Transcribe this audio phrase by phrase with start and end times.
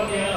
[0.00, 0.29] El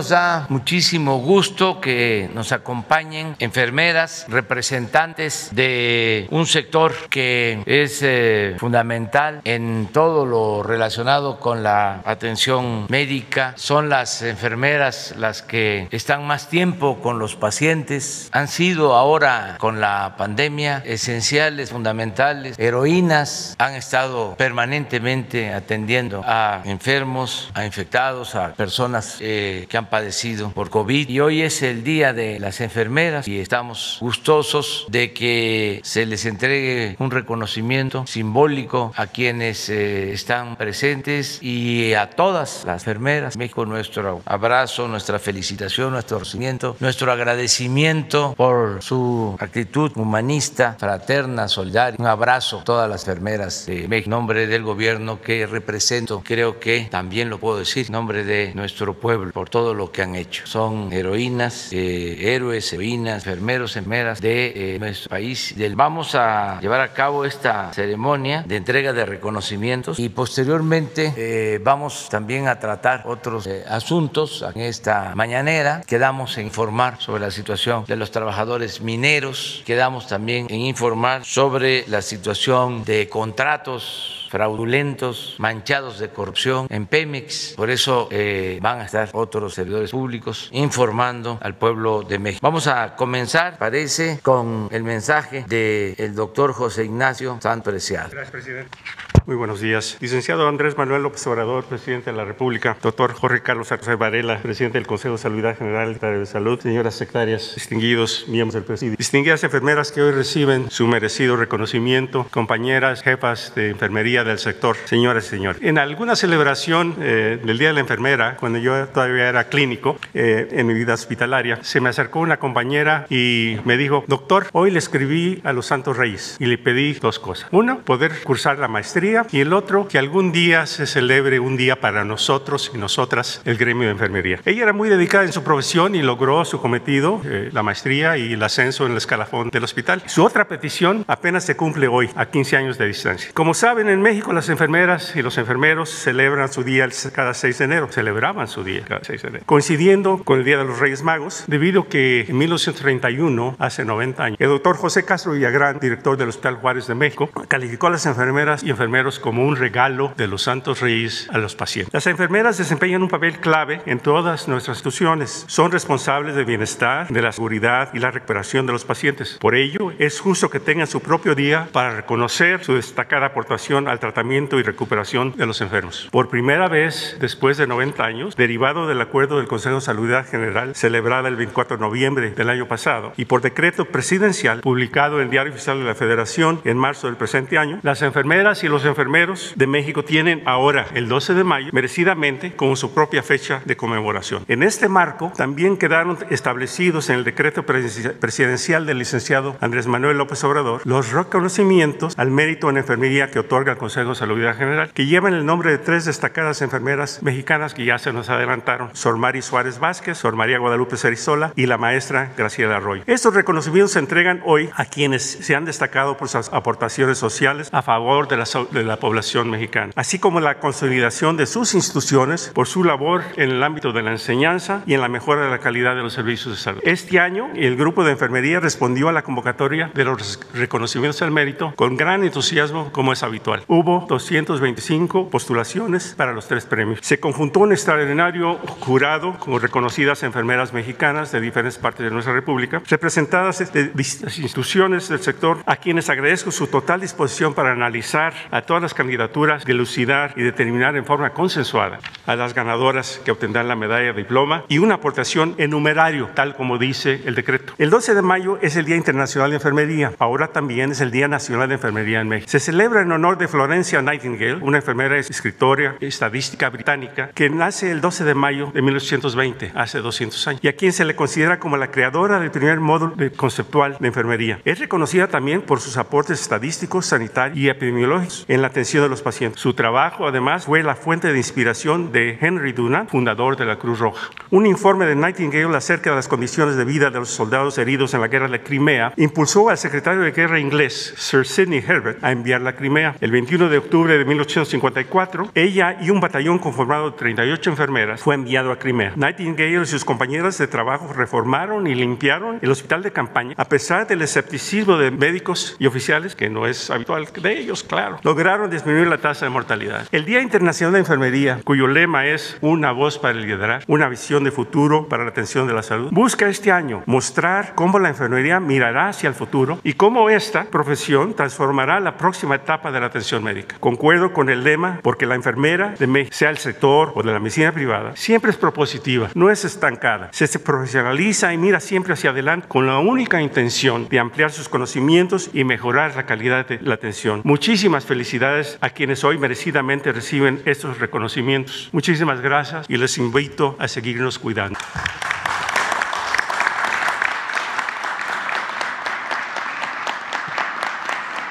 [0.00, 8.56] nos da muchísimo gusto que nos acompañen enfermeras, representantes de un sector que es eh,
[8.58, 13.52] fundamental en todo lo relacionado con la atención médica.
[13.58, 19.82] Son las enfermeras las que están más tiempo con los pacientes, han sido ahora con
[19.82, 29.18] la pandemia esenciales, fundamentales, heroínas, han estado permanentemente atendiendo a enfermos, a infectados, a personas
[29.20, 31.08] eh, que han padecido por COVID.
[31.08, 36.24] Y hoy es el Día de las Enfermeras y estamos gustosos de que se les
[36.24, 43.36] entregue un reconocimiento simbólico a quienes eh, están presentes y a todas las enfermeras.
[43.36, 51.96] México, nuestro abrazo, nuestra felicitación, nuestro reconocimiento, nuestro agradecimiento por su actitud humanista, fraterna, solidaria.
[51.98, 54.06] Un abrazo a todas las enfermeras de México.
[54.06, 58.52] En nombre del gobierno que represento, creo que también lo puedo decir, en nombre de
[58.54, 60.46] nuestro pueblo por todo lo que han hecho.
[60.46, 65.54] Son heroínas, eh, héroes, heroínas, enfermeros, enfermeras de eh, nuestro país.
[65.74, 72.08] Vamos a llevar a cabo esta ceremonia de entrega de reconocimientos y posteriormente eh, vamos
[72.10, 75.82] también a tratar otros asuntos en esta mañanera.
[75.86, 81.84] Quedamos en informar sobre la situación de los trabajadores mineros, quedamos también en informar sobre
[81.88, 87.54] la situación de contratos fraudulentos, manchados de corrupción en Pemex.
[87.56, 92.40] Por eso eh, van a estar otros servidores públicos informando al pueblo de México.
[92.40, 98.78] Vamos a comenzar, parece, con el mensaje del doctor José Ignacio Santo Gracias, presidente.
[99.26, 99.96] Muy buenos días.
[100.00, 102.76] Licenciado Andrés Manuel López Obrador, presidente de la República.
[102.80, 106.58] Doctor Jorge Carlos Arce Varela, presidente del Consejo de Salud General de Salud.
[106.60, 108.96] Señoras secretarias, distinguidos miembros del presidio.
[108.96, 112.26] Distinguidas enfermeras que hoy reciben su merecido reconocimiento.
[112.30, 114.76] Compañeras, jefas de enfermería del sector.
[114.84, 115.62] Señoras y señores.
[115.62, 120.48] En alguna celebración eh, del Día de la Enfermera, cuando yo todavía era clínico eh,
[120.52, 124.78] en mi vida hospitalaria, se me acercó una compañera y me dijo, doctor, hoy le
[124.78, 127.48] escribí a los Santos Reyes y le pedí dos cosas.
[127.50, 131.80] Uno, poder cursar la maestría y el otro que algún día se celebre un día
[131.80, 134.40] para nosotros y nosotras el gremio de enfermería.
[134.44, 138.34] Ella era muy dedicada en su profesión y logró su cometido, eh, la maestría y
[138.34, 140.02] el ascenso en el escalafón del hospital.
[140.06, 143.30] Su otra petición apenas se cumple hoy, a 15 años de distancia.
[143.34, 147.64] Como saben, en México las enfermeras y los enfermeros celebran su día cada 6 de
[147.64, 151.02] enero, celebraban su día cada 6 de enero, coincidiendo con el Día de los Reyes
[151.02, 156.28] Magos, debido que en 1931, hace 90 años, el doctor José Castro Villagrán, director del
[156.28, 160.42] Hospital Juárez de México, calificó a las enfermeras y enfermeros como un regalo de los
[160.42, 161.92] santos reyes a los pacientes.
[161.94, 165.44] Las enfermeras desempeñan un papel clave en todas nuestras instituciones.
[165.48, 169.38] Son responsables del bienestar, de la seguridad y la recuperación de los pacientes.
[169.40, 174.00] Por ello, es justo que tengan su propio día para reconocer su destacada aportación al
[174.00, 176.08] tratamiento y recuperación de los enfermos.
[176.10, 180.74] Por primera vez, después de 90 años, derivado del acuerdo del Consejo de Salud General
[180.74, 185.30] celebrado el 24 de noviembre del año pasado y por decreto presidencial publicado en el
[185.30, 189.54] Diario Oficial de la Federación en marzo del presente año, las enfermeras y los enfermeros
[189.56, 194.44] de México tienen ahora, el 12 de mayo, merecidamente como su propia fecha de conmemoración.
[194.48, 200.42] En este marco también quedaron establecidos en el decreto presidencial del licenciado Andrés Manuel López
[200.44, 205.06] Obrador los reconocimientos al mérito en enfermería que otorga el Consejo de Salud General, que
[205.06, 209.42] llevan el nombre de tres destacadas enfermeras mexicanas que ya se nos adelantaron, Sor Mari
[209.42, 213.02] Suárez Vázquez, Sor María Guadalupe Cerizola y la maestra Graciela Arroyo.
[213.06, 217.82] Estos reconocimientos se entregan hoy a quienes se han destacado por sus aportaciones sociales a
[217.82, 222.66] favor de la, de la población mexicana, así como la consolidación de sus instituciones por
[222.66, 225.94] su labor en el ámbito de la enseñanza y en la mejora de la calidad
[225.94, 226.80] de los servicios de salud.
[226.84, 231.72] Este año, el grupo de enfermería respondió a la convocatoria de los reconocimientos al mérito
[231.76, 233.62] con gran entusiasmo, como es habitual.
[233.66, 237.00] Hubo 225 postulaciones para los tres premios.
[237.02, 242.82] Se conjuntó un extraordinario jurado con reconocidas enfermeras mexicanas de diferentes partes de nuestra República,
[242.88, 248.34] representadas de distintas instituciones del sector, a quienes agradezco su total disposición para analizar,
[248.70, 253.74] todas las candidaturas, dilucidar y determinar en forma consensuada a las ganadoras que obtendrán la
[253.74, 257.72] medalla de diploma y una aportación en numerario, tal como dice el decreto.
[257.78, 260.12] El 12 de mayo es el Día Internacional de Enfermería.
[260.20, 262.48] Ahora también es el Día Nacional de Enfermería en México.
[262.48, 268.00] Se celebra en honor de Florencia Nightingale, una enfermera escritora estadística británica que nace el
[268.00, 271.76] 12 de mayo de 1820, hace 200 años, y a quien se le considera como
[271.76, 274.60] la creadora del primer módulo conceptual de enfermería.
[274.64, 279.22] Es reconocida también por sus aportes estadísticos, sanitarios y epidemiológicos en la atención de los
[279.22, 279.60] pacientes.
[279.60, 283.98] Su trabajo, además, fue la fuente de inspiración de Henry Dunant, fundador de la Cruz
[283.98, 284.30] Roja.
[284.50, 288.20] Un informe de Nightingale acerca de las condiciones de vida de los soldados heridos en
[288.20, 292.60] la guerra de Crimea impulsó al secretario de guerra inglés, Sir Sidney Herbert, a enviar
[292.60, 293.16] la Crimea.
[293.20, 298.34] El 21 de octubre de 1854, ella y un batallón conformado de 38 enfermeras fue
[298.34, 299.12] enviado a Crimea.
[299.16, 304.06] Nightingale y sus compañeras de trabajo reformaron y limpiaron el hospital de campaña a pesar
[304.06, 308.18] del escepticismo de médicos y oficiales, que no es habitual de ellos, claro.
[308.22, 310.08] Lograron disminuir la tasa de mortalidad.
[310.10, 314.50] El Día Internacional de Enfermería, cuyo lema es una voz para liderar, una visión de
[314.50, 319.08] futuro para la atención de la salud, busca este año mostrar cómo la enfermería mirará
[319.08, 323.76] hacia el futuro y cómo esta profesión transformará la próxima etapa de la atención médica.
[323.78, 327.38] Concuerdo con el lema porque la enfermera de México, sea el sector o de la
[327.38, 332.66] medicina privada, siempre es propositiva, no es estancada, se profesionaliza y mira siempre hacia adelante
[332.66, 337.42] con la única intención de ampliar sus conocimientos y mejorar la calidad de la atención.
[337.44, 341.90] Muchísimas felicidades a quienes hoy merecidamente reciben estos reconocimientos.
[341.92, 344.78] Muchísimas gracias y les invito a seguirnos cuidando.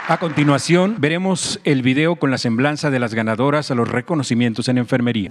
[0.08, 4.80] A continuación, veremos el video con la semblanza de las ganadoras a los reconocimientos en
[4.80, 5.30] enfermería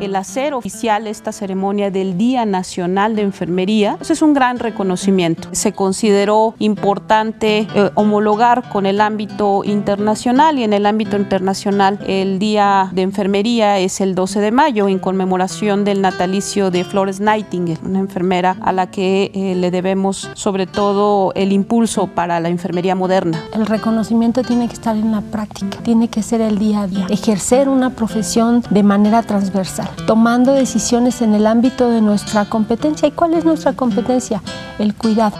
[0.00, 5.48] el hacer oficial esta ceremonia del Día Nacional de Enfermería, eso es un gran reconocimiento.
[5.52, 12.38] Se consideró importante eh, homologar con el ámbito internacional y en el ámbito internacional el
[12.38, 17.80] Día de Enfermería es el 12 de mayo en conmemoración del natalicio de Flores Nightingale,
[17.84, 22.94] una enfermera a la que eh, le debemos sobre todo el impulso para la enfermería
[22.94, 23.42] moderna.
[23.52, 27.06] El reconocimiento tiene que estar en la práctica, tiene que ser el día a día,
[27.08, 33.08] ejercer una profesión de manera transversal tomando decisiones en el ámbito de nuestra competencia.
[33.08, 34.42] ¿Y cuál es nuestra competencia?
[34.78, 35.36] El cuidado.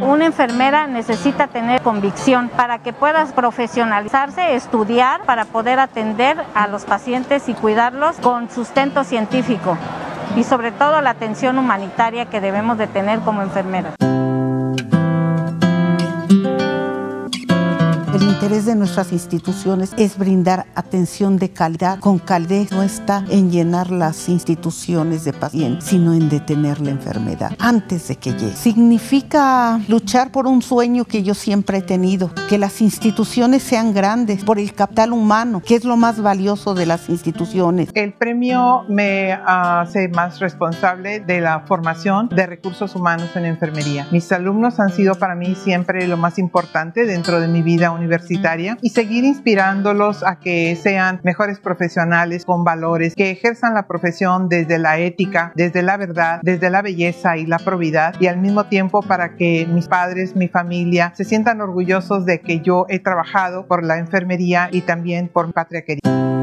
[0.00, 6.84] Una enfermera necesita tener convicción para que pueda profesionalizarse, estudiar para poder atender a los
[6.84, 9.76] pacientes y cuidarlos con sustento científico
[10.36, 13.94] y sobre todo la atención humanitaria que debemos de tener como enfermeras.
[18.28, 21.98] Interés de nuestras instituciones es brindar atención de calidad.
[21.98, 27.56] Con calidad no está en llenar las instituciones de pacientes, sino en detener la enfermedad
[27.58, 28.54] antes de que llegue.
[28.54, 34.44] Significa luchar por un sueño que yo siempre he tenido, que las instituciones sean grandes,
[34.44, 37.88] por el capital humano, que es lo más valioso de las instituciones.
[37.94, 44.06] El premio me hace más responsable de la formación de recursos humanos en enfermería.
[44.10, 48.17] Mis alumnos han sido para mí siempre lo más importante dentro de mi vida universitaria
[48.82, 54.78] y seguir inspirándolos a que sean mejores profesionales con valores, que ejerzan la profesión desde
[54.78, 59.02] la ética, desde la verdad, desde la belleza y la probidad y al mismo tiempo
[59.02, 63.84] para que mis padres, mi familia se sientan orgullosos de que yo he trabajado por
[63.84, 66.37] la enfermería y también por patria querida.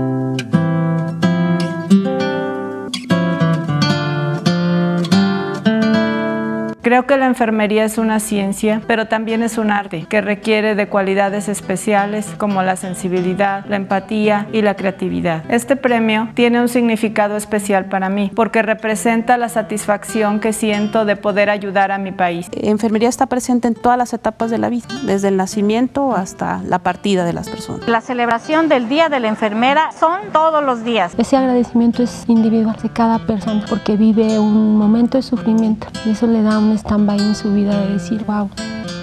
[6.86, 10.88] Creo que la enfermería es una ciencia, pero también es un arte que requiere de
[10.88, 15.42] cualidades especiales como la sensibilidad, la empatía y la creatividad.
[15.50, 21.15] Este premio tiene un significado especial para mí porque representa la satisfacción que siento de
[21.15, 22.51] poder ayudar a mi país.
[22.51, 26.77] Enfermería está presente en todas las etapas de la vida, desde el nacimiento hasta la
[26.77, 27.88] partida de las personas.
[27.88, 31.15] La celebración del Día de la Enfermera son todos los días.
[31.18, 36.27] Ese agradecimiento es individual de cada persona porque vive un momento de sufrimiento y eso
[36.27, 38.50] le da un stand-by en su vida de decir, wow,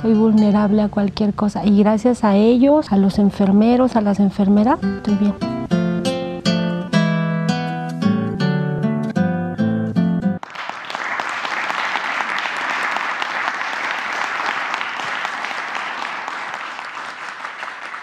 [0.00, 1.64] soy vulnerable a cualquier cosa.
[1.64, 5.35] Y gracias a ellos, a los enfermeros, a las enfermeras, estoy bien.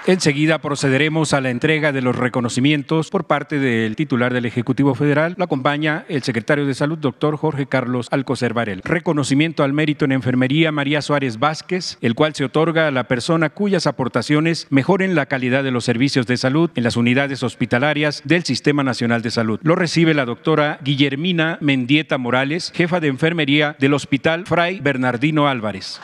[0.10, 5.36] Enseguida procederemos a la entrega de los reconocimientos por parte del titular del Ejecutivo Federal.
[5.38, 8.82] Lo acompaña el secretario de Salud, doctor Jorge Carlos Alcocer Varela.
[8.84, 13.52] Reconocimiento al mérito en enfermería María Suárez Vázquez, el cual se otorga a la persona
[13.52, 18.44] cuyas aportaciones mejoren la calidad de los servicios de salud en las unidades hospitalarias del
[18.46, 19.60] Sistema Nacional de Salud.
[19.62, 26.02] Lo recibe la doctora Guillermina Mendieta Morales, jefa de enfermería del Hospital Fray Bernardino Álvarez.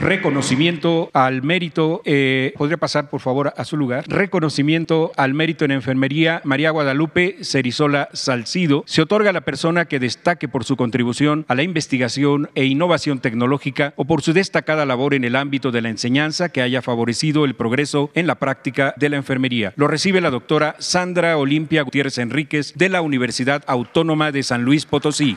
[0.00, 4.04] Reconocimiento al mérito, eh, podría pasar por favor a su lugar.
[4.08, 8.82] Reconocimiento al mérito en enfermería, María Guadalupe Cerizola Salcido.
[8.86, 13.18] Se otorga a la persona que destaque por su contribución a la investigación e innovación
[13.18, 17.44] tecnológica o por su destacada labor en el ámbito de la enseñanza que haya favorecido
[17.44, 19.74] el progreso en la práctica de la enfermería.
[19.76, 24.86] Lo recibe la doctora Sandra Olimpia Gutiérrez Enríquez de la Universidad Autónoma de San Luis
[24.86, 25.36] Potosí.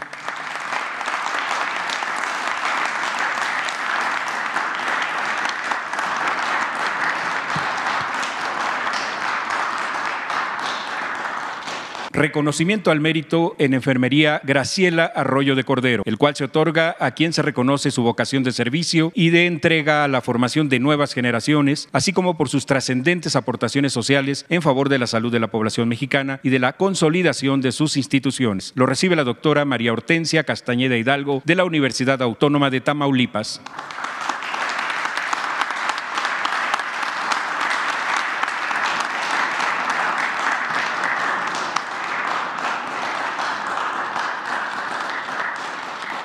[12.13, 17.33] Reconocimiento al mérito en enfermería Graciela Arroyo de Cordero, el cual se otorga a quien
[17.33, 21.89] se reconoce su vocación de servicio y de entrega a la formación de nuevas generaciones,
[21.91, 25.89] así como por sus trascendentes aportaciones sociales en favor de la salud de la población
[25.89, 28.73] mexicana y de la consolidación de sus instituciones.
[28.75, 33.59] Lo recibe la doctora María Hortensia Castañeda Hidalgo de la Universidad Autónoma de Tamaulipas.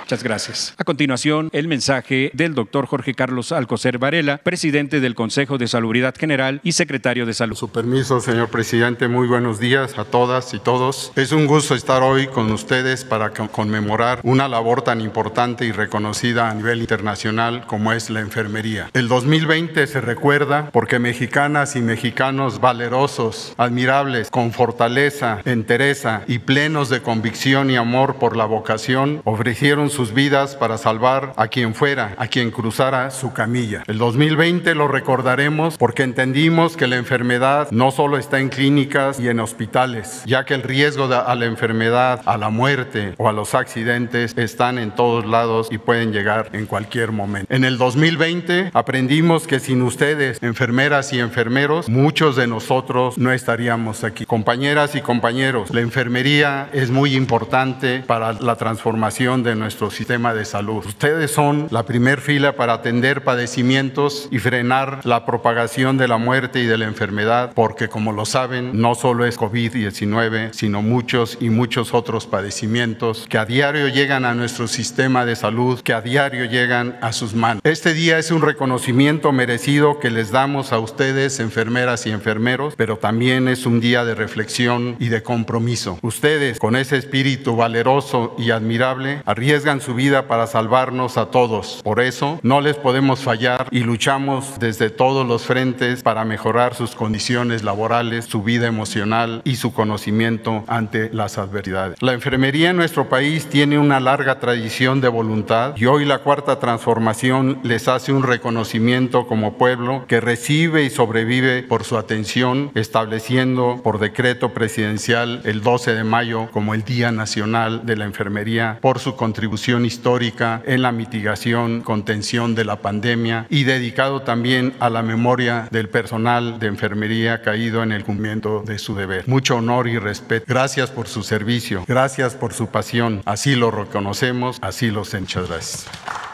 [0.08, 0.74] Muchas gracias.
[0.78, 6.14] A continuación, el mensaje del doctor Jorge Carlos Alcocer Varela, presidente del Consejo de Salubridad
[6.16, 7.56] General y secretario de Salud.
[7.56, 11.12] Su permiso, señor presidente, muy buenos días a todas y todos.
[11.14, 16.48] Es un gusto estar hoy con ustedes para conmemorar una labor tan importante y reconocida
[16.48, 18.88] a nivel internacional como es la enfermería.
[18.94, 26.88] El 2020 se recuerda porque mexicanas y mexicanos valerosos, admirables, con fortaleza, entereza y plenos
[26.88, 32.14] de convicción y amor por la vocación, ofrecieron sus vidas para salvar a quien fuera,
[32.18, 33.82] a quien cruzara su camilla.
[33.88, 39.28] El 2020 lo recordaremos porque entendimos que la enfermedad no solo está en clínicas y
[39.28, 43.32] en hospitales, ya que el riesgo de, a la enfermedad, a la muerte o a
[43.32, 47.52] los accidentes están en todos lados y pueden llegar en cualquier momento.
[47.52, 54.04] En el 2020 aprendimos que sin ustedes, enfermeras y enfermeros, muchos de nosotros no estaríamos
[54.04, 54.26] aquí.
[54.26, 60.44] Compañeras y compañeros, la enfermería es muy importante para la transformación de nuestro sistema de
[60.44, 60.84] salud.
[60.86, 66.60] Ustedes son la primer fila para atender padecimientos y frenar la propagación de la muerte
[66.60, 71.50] y de la enfermedad, porque como lo saben, no solo es COVID-19, sino muchos y
[71.50, 76.44] muchos otros padecimientos que a diario llegan a nuestro sistema de salud, que a diario
[76.44, 77.62] llegan a sus manos.
[77.64, 82.98] Este día es un reconocimiento merecido que les damos a ustedes, enfermeras y enfermeros, pero
[82.98, 85.98] también es un día de reflexión y de compromiso.
[86.02, 91.80] Ustedes, con ese espíritu valeroso y admirable, arriesgan su vida para salvarnos a todos.
[91.82, 96.94] Por eso no les podemos fallar y luchamos desde todos los frentes para mejorar sus
[96.94, 102.00] condiciones laborales, su vida emocional y su conocimiento ante las adversidades.
[102.00, 106.58] La enfermería en nuestro país tiene una larga tradición de voluntad y hoy la cuarta
[106.58, 113.80] transformación les hace un reconocimiento como pueblo que recibe y sobrevive por su atención, estableciendo
[113.82, 118.98] por decreto presidencial el 12 de mayo como el Día Nacional de la Enfermería por
[118.98, 125.02] su contribución histórica en la mitigación, contención de la pandemia y dedicado también a la
[125.02, 129.28] memoria del personal de enfermería caído en el cumplimiento de su deber.
[129.28, 130.46] Mucho honor y respeto.
[130.48, 133.22] Gracias por su servicio, gracias por su pasión.
[133.24, 136.27] Así lo reconocemos, así lo muchas.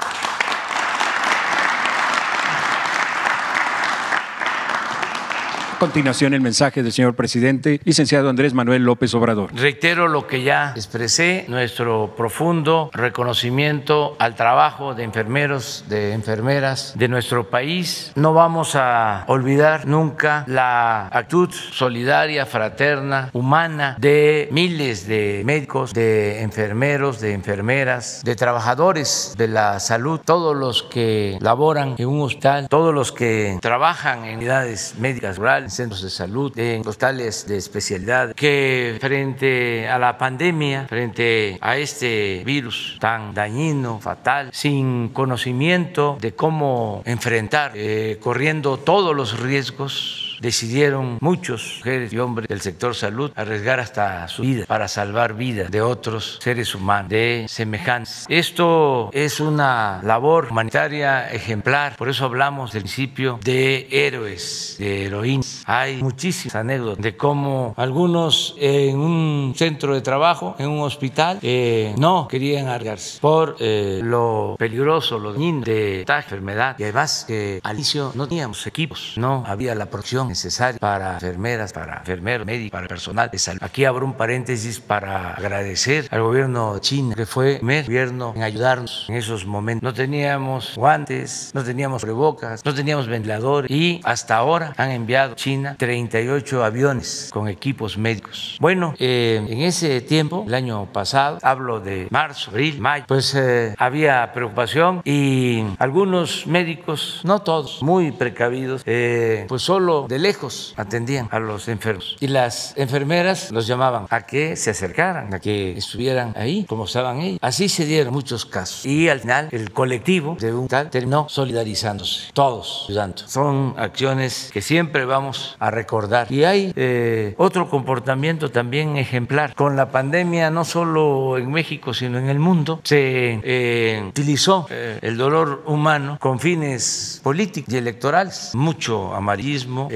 [5.75, 9.53] A continuación, el mensaje del señor presidente, licenciado Andrés Manuel López Obrador.
[9.53, 17.09] Reitero lo que ya expresé, nuestro profundo reconocimiento al trabajo de enfermeros, de enfermeras de
[17.09, 18.13] nuestro país.
[18.15, 26.43] No vamos a olvidar nunca la actitud solidaria, fraterna, humana de miles de médicos, de
[26.43, 32.69] enfermeros, de enfermeras, de trabajadores de la salud, todos los que laboran en un hospital,
[32.69, 37.57] todos los que trabajan en unidades médicas rurales en centros de salud, en hospitales de
[37.57, 46.19] especialidad, que frente a la pandemia, frente a este virus tan dañino, fatal, sin conocimiento
[46.21, 52.95] de cómo enfrentar, eh, corriendo todos los riesgos decidieron muchos mujeres y hombres del sector
[52.95, 58.27] salud arriesgar hasta su vida para salvar vida de otros seres humanos, de semejantes.
[58.29, 65.63] Esto es una labor humanitaria ejemplar, por eso hablamos del principio de héroes, de heroínas
[65.65, 71.95] Hay muchísimas anécdotas de cómo algunos en un centro de trabajo, en un hospital, eh,
[71.97, 76.77] no querían arriesgarse por eh, lo peligroso, lo dañino de esta enfermedad.
[76.79, 81.73] Y además que al inicio no teníamos equipos, no había la protección necesaria para enfermeras,
[81.73, 83.61] para enfermeros, médicos, para personal de salud.
[83.63, 88.43] Aquí abro un paréntesis para agradecer al gobierno chino, que fue el primer gobierno en
[88.43, 89.85] ayudarnos en esos momentos.
[89.85, 95.77] No teníamos guantes, no teníamos prebocas, no teníamos ventiladores y hasta ahora han enviado China
[95.79, 98.57] 38 aviones con equipos médicos.
[98.61, 103.75] Bueno, eh, en ese tiempo, el año pasado, hablo de marzo, abril, mayo, pues eh,
[103.79, 111.29] había preocupación y algunos médicos, no todos, muy precavidos, eh, pues solo de lejos atendían
[111.33, 112.17] a los enfermos.
[112.21, 117.19] Y las enfermeras los llamaban a que se acercaran, a que estuvieran ahí, como estaban
[117.19, 117.37] ahí.
[117.41, 118.87] Así se dieron muchos casos.
[118.87, 123.27] Y al final, el colectivo de un tal terminó solidarizándose, todos ayudando.
[123.27, 126.31] Son acciones que siempre vamos a recordar.
[126.31, 129.57] Y hay eh, otro comportamiento también ejemplar.
[129.57, 135.01] Con la pandemia, no solo en México, sino en el mundo, se eh, utilizó eh,
[135.03, 138.53] el dolor humano con fines políticos y electorales.
[138.55, 139.89] Mucho amarillismo,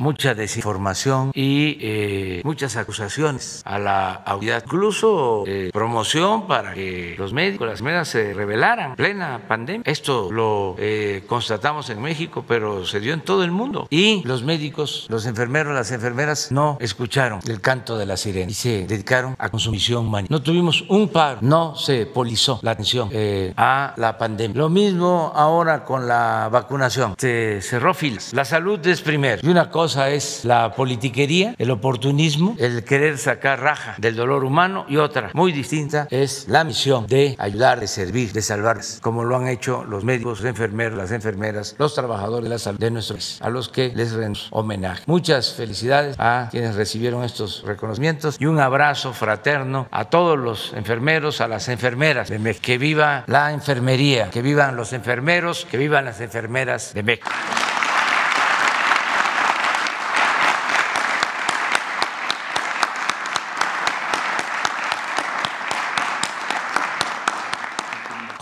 [0.00, 4.62] mucha desinformación y muchas acusaciones a la autoridad.
[4.64, 9.82] Incluso promoción para que los médicos, las médicas se rebelaran plena pandemia.
[9.84, 10.76] Esto lo
[11.26, 13.86] constatamos en México, pero se dio en todo el mundo.
[13.90, 18.54] Y los médicos, los enfermeros, las enfermeras no escucharon el canto de la sirena y
[18.54, 20.36] se dedicaron a consumición humanitaria.
[20.36, 24.56] No tuvimos un paro, no se polizó la atención eh, a la pandemia.
[24.56, 27.14] Lo mismo ahora con la vacunación.
[27.18, 28.32] Se cerró filas.
[28.32, 29.40] La salud es primero.
[29.44, 34.86] Y una cosa es la politiquería, el oportunismo, el querer sacar raja del dolor humano
[34.88, 39.36] y otra muy distinta es la misión de ayudar, de servir, de salvar, como lo
[39.36, 43.14] han hecho los médicos, los enfermeros, las enfermeras, los trabajadores de la salud de nuestro
[43.14, 45.04] país, a los que les rendimos homenaje.
[45.06, 51.40] Muchas felicidades a quienes recibieron estos reconocimientos y un abrazo fraterno a todos los enfermeros,
[51.40, 52.64] a las enfermeras de México.
[52.64, 57.30] Que viva la enfermería, que vivan los enfermeros, que vivan las enfermeras de México.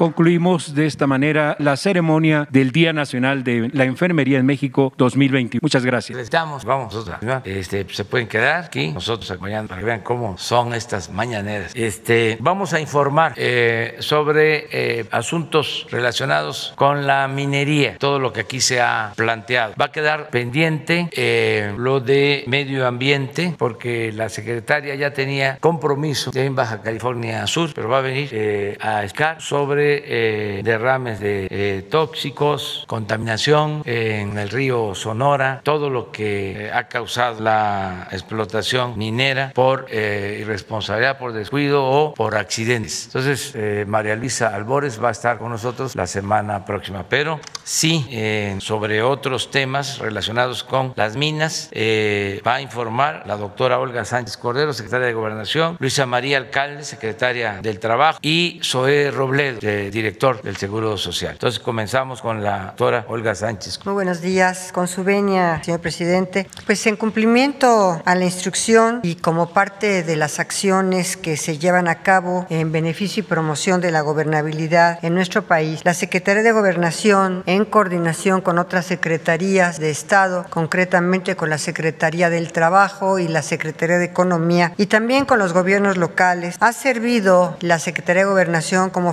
[0.02, 5.60] Concluimos de esta manera la ceremonia del Día Nacional de la Enfermería en México 2020.
[5.62, 6.18] Muchas gracias.
[6.18, 7.08] Estamos, vamos,
[7.44, 11.70] este, se pueden quedar aquí, nosotros acompañando para que vean cómo son estas mañaneras.
[11.76, 18.40] Este, vamos a informar eh, sobre eh, asuntos relacionados con la minería, todo lo que
[18.40, 19.74] aquí se ha planteado.
[19.80, 26.32] Va a quedar pendiente eh, lo de medio ambiente, porque la secretaria ya tenía compromiso
[26.34, 31.82] en Baja California Sur, pero va a venir a escar sobre eh, derrames de eh,
[31.90, 39.52] tóxicos, contaminación en el río Sonora, todo lo que eh, ha causado la explotación minera
[39.54, 43.06] por irresponsabilidad, por descuido o por accidentes.
[43.06, 43.54] Entonces,
[43.86, 48.06] María Luisa Albores va a estar con nosotros la semana próxima, pero sí
[48.60, 54.72] sobre otros temas relacionados con las minas va a informar la doctora Olga Sánchez Cordero,
[54.72, 59.58] secretaria de Gobernación, Luisa María Alcalde, secretaria del Trabajo, y Zoé Robledo,
[59.90, 61.32] director del Seguro Social.
[61.32, 63.80] Entonces comenzamos con la doctora Olga Sánchez.
[63.84, 66.48] Muy buenos días, con su venia, señor presidente.
[66.66, 71.88] Pues en cumplimiento a la instrucción y como parte de las acciones que se llevan
[71.88, 76.52] a cabo en beneficio y promoción de la gobernabilidad en nuestro país, la Secretaría de
[76.52, 83.28] Gobernación, en coordinación con otras secretarías de Estado, concretamente con la Secretaría del Trabajo y
[83.28, 88.30] la Secretaría de Economía, y también con los gobiernos locales, ha servido la Secretaría de
[88.30, 89.12] Gobernación como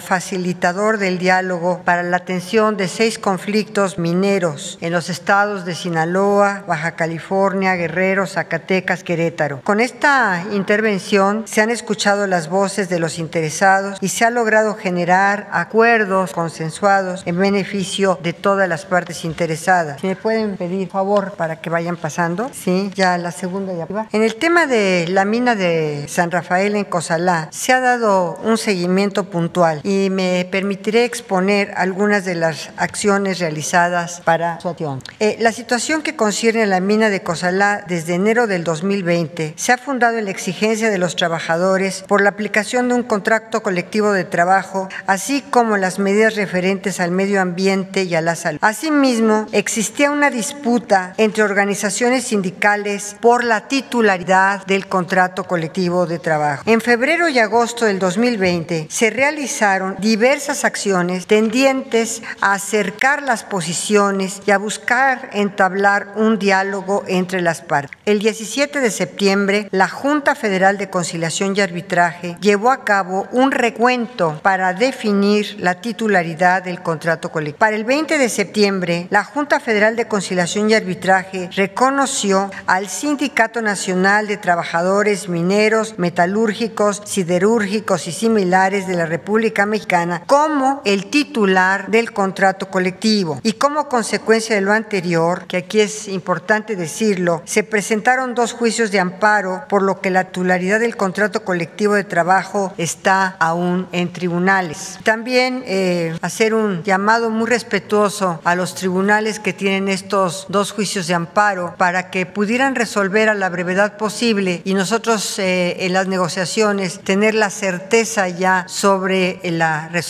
[0.50, 6.64] facilitador del diálogo para la atención de seis conflictos mineros en los estados de Sinaloa,
[6.68, 9.62] Baja California, Guerrero, Zacatecas, Querétaro.
[9.64, 14.74] Con esta intervención se han escuchado las voces de los interesados y se ha logrado
[14.74, 20.02] generar acuerdos consensuados en beneficio de todas las partes interesadas.
[20.02, 24.08] Si me pueden pedir favor para que vayan pasando, sí, ya la segunda ya va.
[24.12, 28.58] En el tema de la mina de San Rafael en Cozalá se ha dado un
[28.58, 35.02] seguimiento puntual y me permitiré exponer algunas de las acciones realizadas para su acción.
[35.20, 39.72] Eh, la situación que concierne a la mina de Cozalá desde enero del 2020 se
[39.72, 44.12] ha fundado en la exigencia de los trabajadores por la aplicación de un contrato colectivo
[44.12, 48.60] de trabajo, así como las medidas referentes al medio ambiente y a la salud.
[48.62, 56.64] Asimismo, existía una disputa entre organizaciones sindicales por la titularidad del contrato colectivo de trabajo.
[56.66, 63.44] En febrero y agosto del 2020 se realizaron diversas diversas acciones tendientes a acercar las
[63.44, 67.98] posiciones y a buscar entablar un diálogo entre las partes.
[68.06, 73.52] El 17 de septiembre, la Junta Federal de Conciliación y Arbitraje llevó a cabo un
[73.52, 77.58] recuento para definir la titularidad del contrato colectivo.
[77.58, 83.64] Para el 20 de septiembre, la Junta Federal de Conciliación y Arbitraje reconoció al Sindicato
[83.64, 91.90] Nacional de Trabajadores Mineros, Metalúrgicos, Siderúrgicos y similares de la República Mexicana como el titular
[91.90, 93.40] del contrato colectivo.
[93.44, 98.92] Y como consecuencia de lo anterior, que aquí es importante decirlo, se presentaron dos juicios
[98.92, 104.12] de amparo por lo que la titularidad del contrato colectivo de trabajo está aún en
[104.12, 105.00] tribunales.
[105.04, 111.08] También eh, hacer un llamado muy respetuoso a los tribunales que tienen estos dos juicios
[111.08, 116.08] de amparo para que pudieran resolver a la brevedad posible y nosotros eh, en las
[116.08, 120.09] negociaciones tener la certeza ya sobre la resolución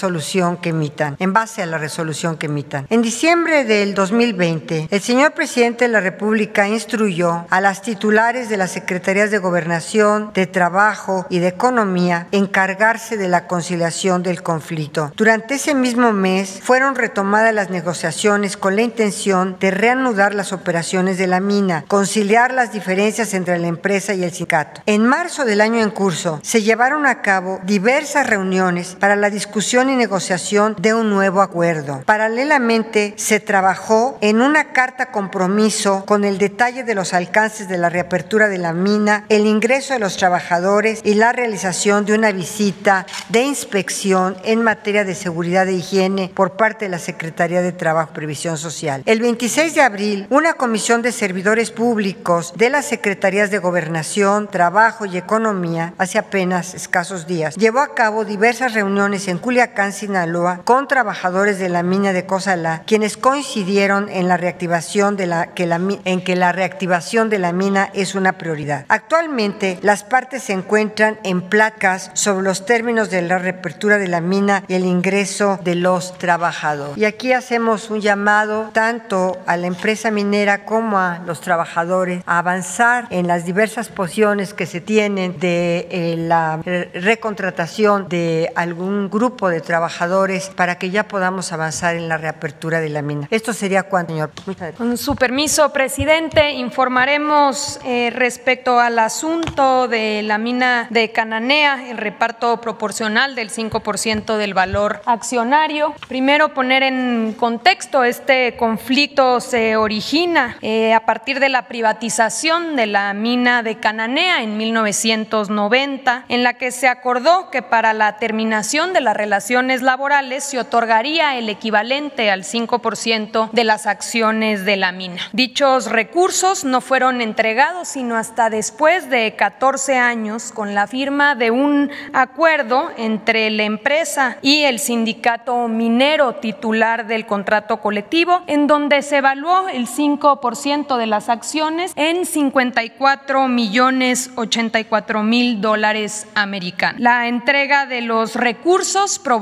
[0.61, 2.87] que emitan, en base a la resolución que emitan.
[2.89, 8.57] En diciembre del 2020, el señor presidente de la República instruyó a las titulares de
[8.57, 15.11] las secretarías de gobernación, de trabajo y de economía encargarse de la conciliación del conflicto.
[15.17, 21.17] Durante ese mismo mes fueron retomadas las negociaciones con la intención de reanudar las operaciones
[21.17, 24.81] de la mina, conciliar las diferencias entre la empresa y el sindicato.
[24.85, 29.88] En marzo del año en curso se llevaron a cabo diversas reuniones para la discusión
[29.89, 32.03] y negociación de un nuevo acuerdo.
[32.05, 37.89] Paralelamente se trabajó en una carta compromiso con el detalle de los alcances de la
[37.89, 43.05] reapertura de la mina, el ingreso de los trabajadores y la realización de una visita
[43.29, 48.11] de inspección en materia de seguridad e higiene por parte de la Secretaría de Trabajo
[48.11, 49.03] y Previsión Social.
[49.05, 55.05] El 26 de abril, una comisión de servidores públicos de las Secretarías de Gobernación, Trabajo
[55.05, 60.87] y Economía, hace apenas escasos días, llevó a cabo diversas reuniones en Culiacán, Sinaloa, con
[60.87, 65.79] trabajadores de la mina de Cozalá, quienes coincidieron en la reactivación de la, que la,
[66.05, 68.85] en que la reactivación de la mina es una prioridad.
[68.89, 74.21] Actualmente, las partes se encuentran en placas sobre los términos de la reapertura de la
[74.21, 76.97] mina y el ingreso de los trabajadores.
[76.97, 82.39] Y aquí hacemos un llamado tanto a la empresa minera como a los trabajadores a
[82.39, 86.59] avanzar en las diversas posiciones que se tienen de eh, la
[86.93, 92.89] recontratación de algún grupo de trabajadores para que ya podamos avanzar en la reapertura de
[92.89, 93.27] la mina.
[93.29, 94.31] Esto sería cuanto, señor.
[94.75, 101.97] Con su permiso, presidente, informaremos eh, respecto al asunto de la mina de Cananea, el
[101.97, 105.93] reparto proporcional del 5% del valor accionario.
[106.07, 112.87] Primero, poner en contexto, este conflicto se origina eh, a partir de la privatización de
[112.87, 118.93] la mina de Cananea en 1990, en la que se acordó que para la terminación
[118.93, 119.15] de las
[119.49, 125.23] relaciones laborales se otorgaría el equivalente al 5% de las acciones de la mina.
[125.33, 131.49] Dichos recursos no fueron entregados sino hasta después de 14 años con la firma de
[131.49, 139.01] un acuerdo entre la empresa y el sindicato minero titular del contrato colectivo, en donde
[139.01, 147.01] se evaluó el 5% de las acciones en 54 millones 84 mil dólares americanos.
[147.01, 149.38] La entrega de los recursos provocó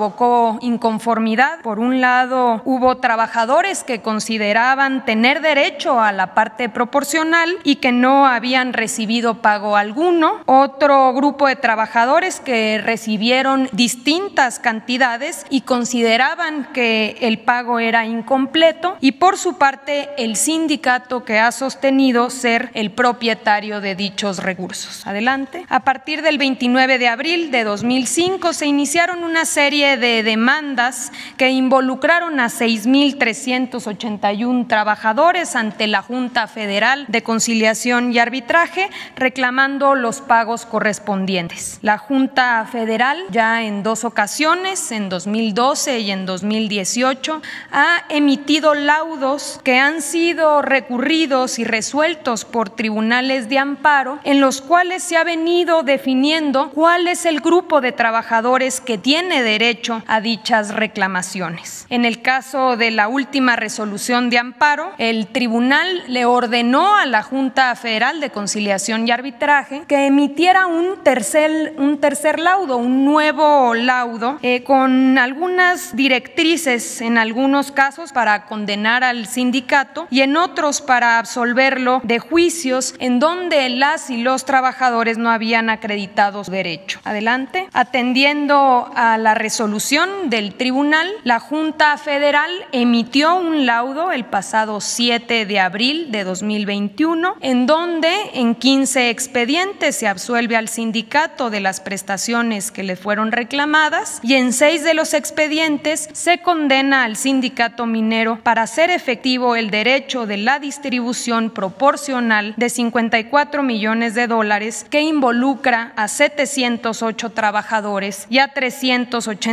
[0.62, 1.62] inconformidad.
[1.62, 7.92] Por un lado, hubo trabajadores que consideraban tener derecho a la parte proporcional y que
[7.92, 10.42] no habían recibido pago alguno.
[10.46, 18.98] Otro grupo de trabajadores que recibieron distintas cantidades y consideraban que el pago era incompleto.
[19.00, 25.06] Y por su parte, el sindicato que ha sostenido ser el propietario de dichos recursos.
[25.08, 25.66] Adelante.
[25.70, 31.52] A partir del 29 de abril de 2005 se iniciaron una serie de demandas que
[31.52, 40.66] involucraron a 6.381 trabajadores ante la Junta Federal de Conciliación y Arbitraje reclamando los pagos
[40.66, 41.80] correspondientes.
[41.82, 49.62] La Junta Federal ya en dos ocasiones, en 2012 y en 2018, ha emitido laudos
[49.64, 55.24] que han sido recurridos y resueltos por tribunales de amparo en los cuales se ha
[55.24, 59.77] venido definiendo cuál es el grupo de trabajadores que tiene derecho
[60.08, 61.86] a dichas reclamaciones.
[61.90, 67.24] En el caso de la última resolución de amparo, el tribunal le ordenó a la
[67.24, 73.74] Junta Federal de Conciliación y Arbitraje que emitiera un tercer, un tercer laudo, un nuevo
[73.74, 80.82] laudo, eh, con algunas directrices en algunos casos para condenar al sindicato y en otros
[80.82, 87.00] para absolverlo de juicios en donde las y los trabajadores no habían acreditado su derecho.
[87.04, 87.68] Adelante.
[87.74, 94.80] Atendiendo a la resolución resolución del tribunal, la Junta Federal emitió un laudo el pasado
[94.80, 101.60] 7 de abril de 2021, en donde en 15 expedientes se absuelve al sindicato de
[101.60, 107.18] las prestaciones que le fueron reclamadas y en seis de los expedientes se condena al
[107.18, 114.28] sindicato minero para hacer efectivo el derecho de la distribución proporcional de 54 millones de
[114.28, 118.54] dólares que involucra a 708 trabajadores y a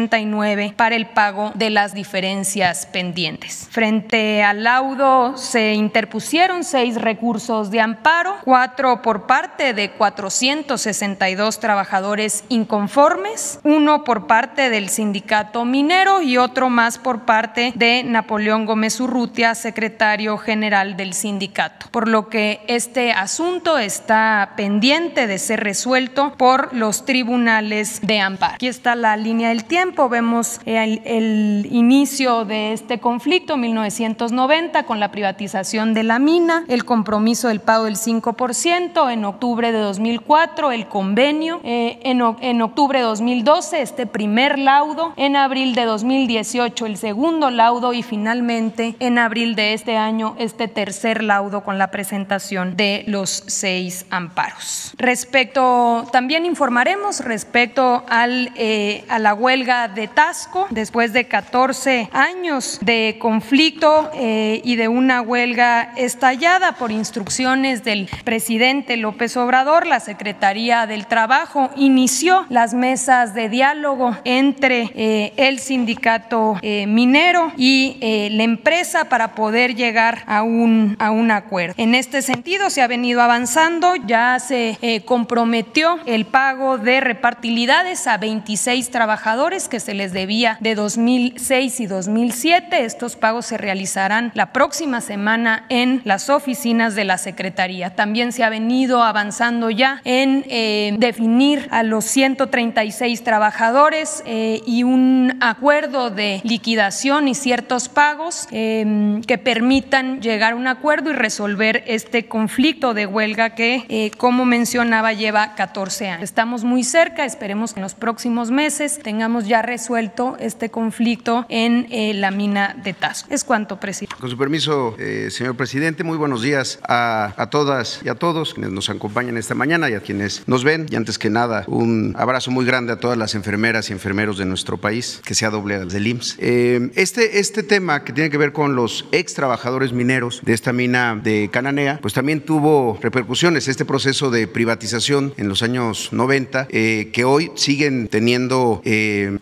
[0.08, 3.68] 389 para el pago de las diferencias pendientes.
[3.70, 12.44] Frente al laudo se interpusieron seis recursos de amparo, cuatro por parte de 462 trabajadores
[12.48, 19.00] inconformes, uno por parte del sindicato minero y otro más por parte de Napoleón Gómez
[19.00, 26.34] Urrutia, secretario general del sindicato, por lo que este asunto está pendiente de ser resuelto
[26.36, 28.54] por los tribunales de amparo.
[28.54, 35.00] Aquí está la línea del tiempo, vemos el, el inicio de este conflicto, 1990, con
[35.00, 40.72] la privatización de la mina, el compromiso del pago del 5%, en octubre de 2004
[40.72, 46.86] el convenio, eh, en, en octubre de 2012 este primer laudo, en abril de 2018
[46.86, 51.90] el segundo laudo y finalmente en abril de este año este tercer laudo con la
[51.90, 54.92] presentación de los seis amparos.
[54.98, 62.78] Respecto, también informaremos respecto al, eh, a la huelga de Tasco, después de 14 años
[62.80, 70.00] de conflicto eh, y de una huelga estallada por instrucciones del presidente López Obrador, la
[70.00, 77.98] Secretaría del Trabajo inició las mesas de diálogo entre eh, el sindicato eh, minero y
[78.30, 81.74] la empresa para poder llegar a un, a un acuerdo.
[81.76, 88.18] En este sentido se ha venido avanzando, ya se comprometió el pago de repartilidades a
[88.18, 92.84] 26 trabajadores que se les debía de 2006 y 2007.
[92.84, 97.96] Estos pagos se realizarán la próxima semana en las oficinas de la Secretaría.
[97.96, 104.84] También se ha venido avanzando ya en eh, definir a los 136 trabajadores eh, y
[104.84, 111.14] un acuerdo de liquidación y ciertos pagos eh, que permitan llegar a un acuerdo y
[111.14, 116.22] resolver este conflicto de huelga que, eh, como mencionaba, lleva 14 años.
[116.22, 121.86] Estamos muy cerca, esperemos que en los próximos meses tengamos ya resuelto este conflicto en
[121.90, 123.28] eh, la mina de Tasco.
[123.32, 124.16] Es cuanto, presidente.
[124.20, 128.54] Con su permiso, eh, señor presidente, muy buenos días a, a, todas y a todos
[128.54, 130.86] quienes nos acompañan esta mañana y a quienes nos ven.
[130.90, 134.44] Y antes que nada, un abrazo muy grande a todas las enfermeras y enfermeros de
[134.44, 136.36] nuestro país, que sea doble del IMSS.
[136.38, 140.72] Eh, este, este tema que tiene que ver con los ex trabajadores mineros de esta
[140.72, 143.68] mina de Cananea, pues también tuvo repercusiones.
[143.68, 148.80] Este proceso de privatización en los años 90, eh, que hoy siguen teniendo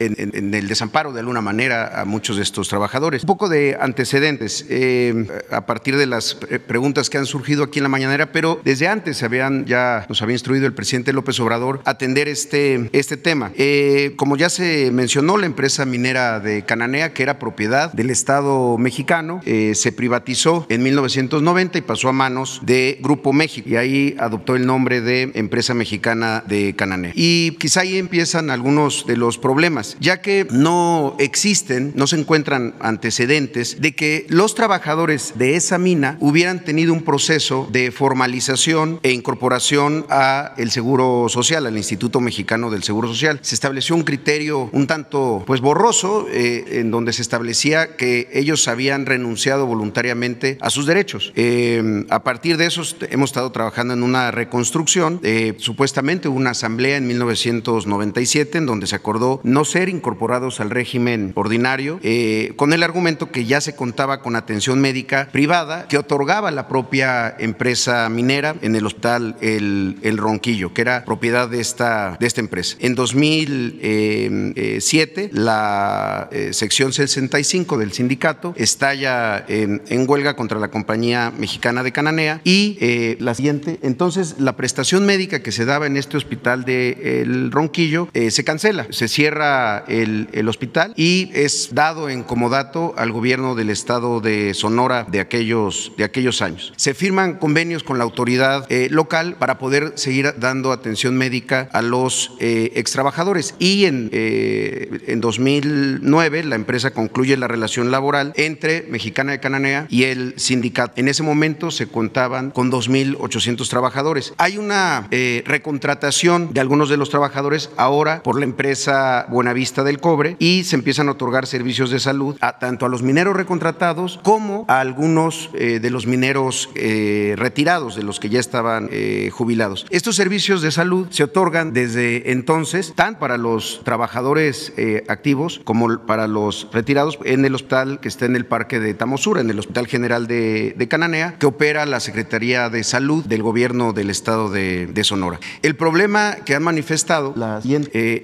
[0.07, 3.23] en, el desamparo de alguna manera a muchos de estos trabajadores.
[3.23, 6.35] Un poco de antecedentes eh, a partir de las
[6.67, 10.35] preguntas que han surgido aquí en la mañanera, pero desde antes habían ya nos había
[10.35, 13.53] instruido el presidente López Obrador atender este, este tema.
[13.57, 18.79] Eh, como ya se mencionó, la empresa minera de Cananea, que era propiedad del Estado
[18.79, 24.17] mexicano, eh, se privatizó en 1990 y pasó a manos de Grupo México y ahí
[24.19, 27.13] adoptó el nombre de Empresa Mexicana de Cananea.
[27.15, 32.75] Y quizá ahí empiezan algunos de los problemas, ya que no existen, no se encuentran
[32.81, 39.13] antecedentes de que los trabajadores de esa mina hubieran tenido un proceso de formalización e
[39.13, 43.39] incorporación a el Seguro Social, al Instituto Mexicano del Seguro Social.
[43.43, 48.69] Se estableció un criterio un tanto pues borroso eh, en donde se establecía que ellos
[48.69, 51.33] habían renunciado voluntariamente a sus derechos.
[51.37, 56.51] Eh, a partir de eso hemos estado trabajando en una reconstrucción, eh, supuestamente hubo una
[56.51, 62.73] asamblea en 1997 en donde se acordó no ser incorporados al régimen ordinario eh, con
[62.73, 68.09] el argumento que ya se contaba con atención médica privada que otorgaba la propia empresa
[68.09, 72.77] minera en el hospital El, el Ronquillo, que era propiedad de esta, de esta empresa.
[72.81, 81.83] En 2007, la eh, sección 65 del sindicato estalla en, huelga contra la compañía mexicana
[81.83, 86.17] de Cananea y eh, la siguiente, entonces la prestación médica que se daba en este
[86.17, 92.23] hospital de El Ronquillo eh, se cancela, se cierra el, hospital y es dado en
[92.25, 96.73] comodato al gobierno del estado de Sonora de aquellos, de aquellos años.
[96.77, 101.81] Se firman convenios con la autoridad eh, local para poder seguir dando atención médica a
[101.81, 108.83] los eh, extrabajadores y en, eh, en 2009 la empresa concluye la relación laboral entre
[108.91, 110.95] Mexicana de Cananea y el sindicato.
[110.97, 114.35] En ese momento se contaban con 2.800 trabajadores.
[114.39, 115.09] Hay una
[115.45, 120.65] recontratación de algunos de los trabajadores ahora por la empresa Buenavista vista del cobre y
[120.65, 124.81] se empiezan a otorgar servicios de salud a, tanto a los mineros recontratados como a
[124.81, 129.87] algunos eh, de los mineros eh, retirados, de los que ya estaban eh, jubilados.
[129.91, 134.73] Estos servicios de salud se otorgan desde entonces, tanto para los trabajadores
[135.07, 139.43] activos como para los retirados en el hospital que está en el parque de Tamosura,
[139.43, 144.11] en el Hospital General de, Cananea, que opera la Secretaría de Salud del gobierno del
[144.11, 145.39] estado de, Sonora.
[145.63, 147.35] El problema que han manifestado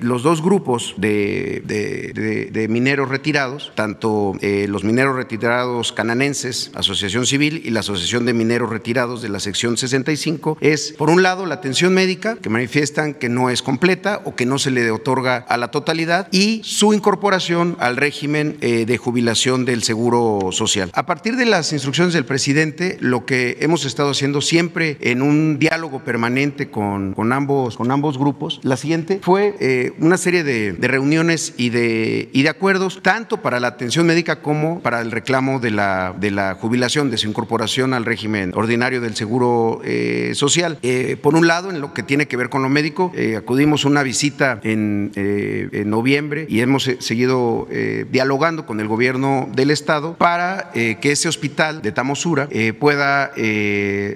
[0.01, 1.28] los dos grupos de,
[1.65, 8.71] de mineros retirados, tanto los mineros retirados cananenses, Asociación Civil, y la Asociación de Mineros
[8.71, 13.29] Retirados de la sección 65, es, por un lado, la atención médica, que manifiestan que
[13.29, 17.77] no es completa o que no se le otorga a la totalidad, y su incorporación
[17.81, 20.91] al régimen eh, de jubilación del Seguro Social.
[20.95, 25.59] A partir de las instrucciones del presidente, lo que hemos estado haciendo siempre en un
[25.59, 30.77] diálogo permanente con, con, ambos, con ambos grupos, la siguiente fue eh, una serie de,
[30.89, 35.59] reuniones y de, y de acuerdos, tanto para la atención médica como para el reclamo
[35.59, 40.79] de la, de la jubilación, de su incorporación al régimen ordinario del Seguro eh, Social.
[40.83, 43.85] Eh, por un lado, en lo que tiene que ver con lo médico, eh, acudimos
[43.85, 47.67] a una visita en, en, noviembre y hemos seguido
[48.11, 53.33] dialogando con el gobierno del Estado para que ese hospital de Tamosura pueda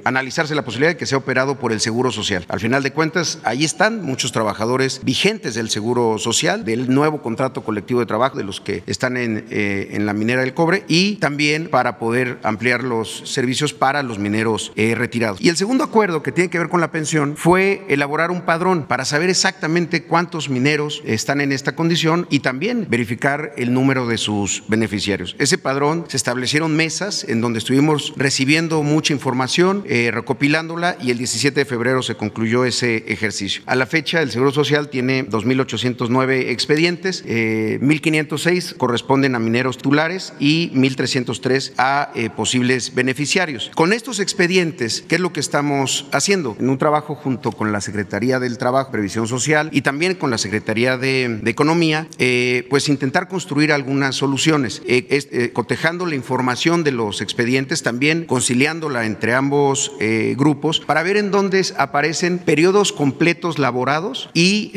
[0.05, 2.45] analizarse la posibilidad de que sea operado por el Seguro Social.
[2.49, 7.63] Al final de cuentas, ahí están muchos trabajadores vigentes del Seguro Social, del nuevo contrato
[7.63, 11.69] colectivo de trabajo, de los que están en, en la minera del cobre y también
[11.69, 15.41] para poder ampliar los servicios para los mineros eh, retirados.
[15.41, 18.87] Y el segundo acuerdo que tiene que ver con la pensión fue elaborar un padrón
[18.87, 24.19] para saber exactamente cuántos mineros están en esta condición y también verificar el número de
[24.19, 25.37] sus beneficiarios.
[25.39, 31.19] Ese padrón se establecieron mesas en donde estuvimos recibiendo mucha información, eh, recopilándola y el
[31.19, 33.63] 17 de febrero se concluyó ese ejercicio.
[33.67, 40.33] A la fecha, el Seguro Social tiene 2.809 expedientes, 1.506 eh, corresponden a mineros titulares
[40.39, 43.71] y 1.303 a posibles beneficiarios.
[43.75, 46.57] Con estos expedientes, ¿qué es lo que estamos haciendo?
[46.59, 50.39] En un trabajo junto con la Secretaría del Trabajo, Previsión Social y también con la
[50.39, 56.93] Secretaría de, Economía, eh, pues intentar construir algunas soluciones, eh, eh, cotejando la información de
[56.93, 59.93] los expedientes, también conciliándola entre ambos
[60.37, 64.73] grupos para ver en dónde aparecen periodos completos laborados y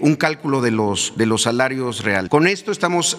[0.00, 2.30] un cálculo de los salarios reales.
[2.30, 3.18] Con esto estamos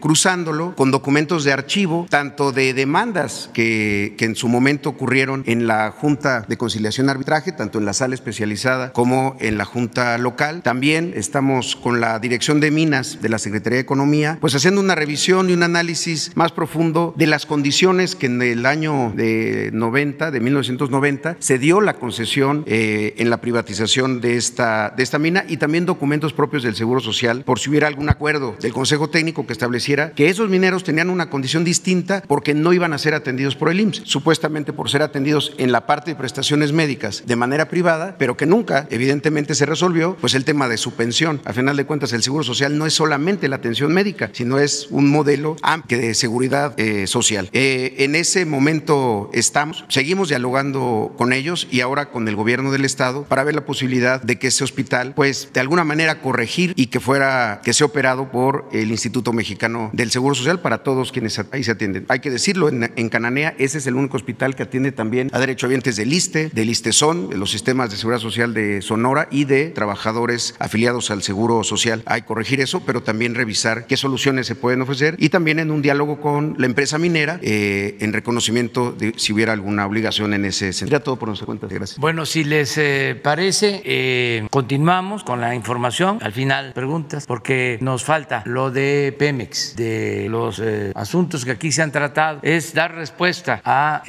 [0.00, 5.66] cruzándolo con documentos de archivo, tanto de demandas que, que en su momento ocurrieron en
[5.66, 10.62] la Junta de Conciliación Arbitraje, tanto en la sala especializada como en la Junta local.
[10.62, 14.94] También estamos con la Dirección de Minas de la Secretaría de Economía, pues haciendo una
[14.94, 20.30] revisión y un análisis más profundo de las condiciones que en el año de 90,
[20.30, 25.44] de 1990, se dio la concesión eh, en la privatización de esta, de esta mina
[25.48, 29.46] y también documentos propios del Seguro Social por si hubiera algún acuerdo del Consejo Técnico
[29.46, 33.56] que estableciera que esos mineros tenían una condición distinta porque no iban a ser atendidos
[33.56, 37.68] por el IMSS, supuestamente por ser atendidos en la parte de prestaciones médicas de manera
[37.68, 41.40] privada, pero que nunca, evidentemente, se resolvió, pues el tema de su pensión.
[41.44, 44.88] A final de cuentas, el Seguro Social no es solamente la atención médica, sino es
[44.90, 47.48] un modelo amplio de seguridad eh, social.
[47.52, 52.84] Eh, en ese momento estamos, seguimos dialogando con ellos y ahora con el gobierno del
[52.84, 56.86] Estado para ver la posibilidad de que ese hospital, pues, de alguna manera corregir y
[56.86, 57.31] que fuera,
[57.62, 61.72] que sea operado por el Instituto Mexicano del Seguro Social para todos quienes ahí se
[61.72, 62.06] atienden.
[62.08, 65.96] Hay que decirlo, en, Cananea ese es el único hospital que atiende también a derechohabientes
[65.96, 70.54] del ISTE, del ISTESON, de los sistemas de seguridad social de Sonora y de trabajadores
[70.58, 72.02] afiliados al Seguro Social.
[72.06, 75.70] Hay que corregir eso, pero también revisar qué soluciones se pueden ofrecer y también en
[75.70, 80.44] un diálogo con la empresa minera eh, en reconocimiento de si hubiera alguna obligación en
[80.44, 80.98] ese sentido.
[80.98, 81.66] Ya todo por nuestra cuenta.
[81.68, 81.98] Gracias.
[81.98, 86.18] Bueno, si les eh, parece, eh, continuamos con la información.
[86.22, 90.62] Al final, preguntas, porque nos falta lo de Pemex, de los
[90.94, 94.02] asuntos que aquí se han tratado, es dar respuesta a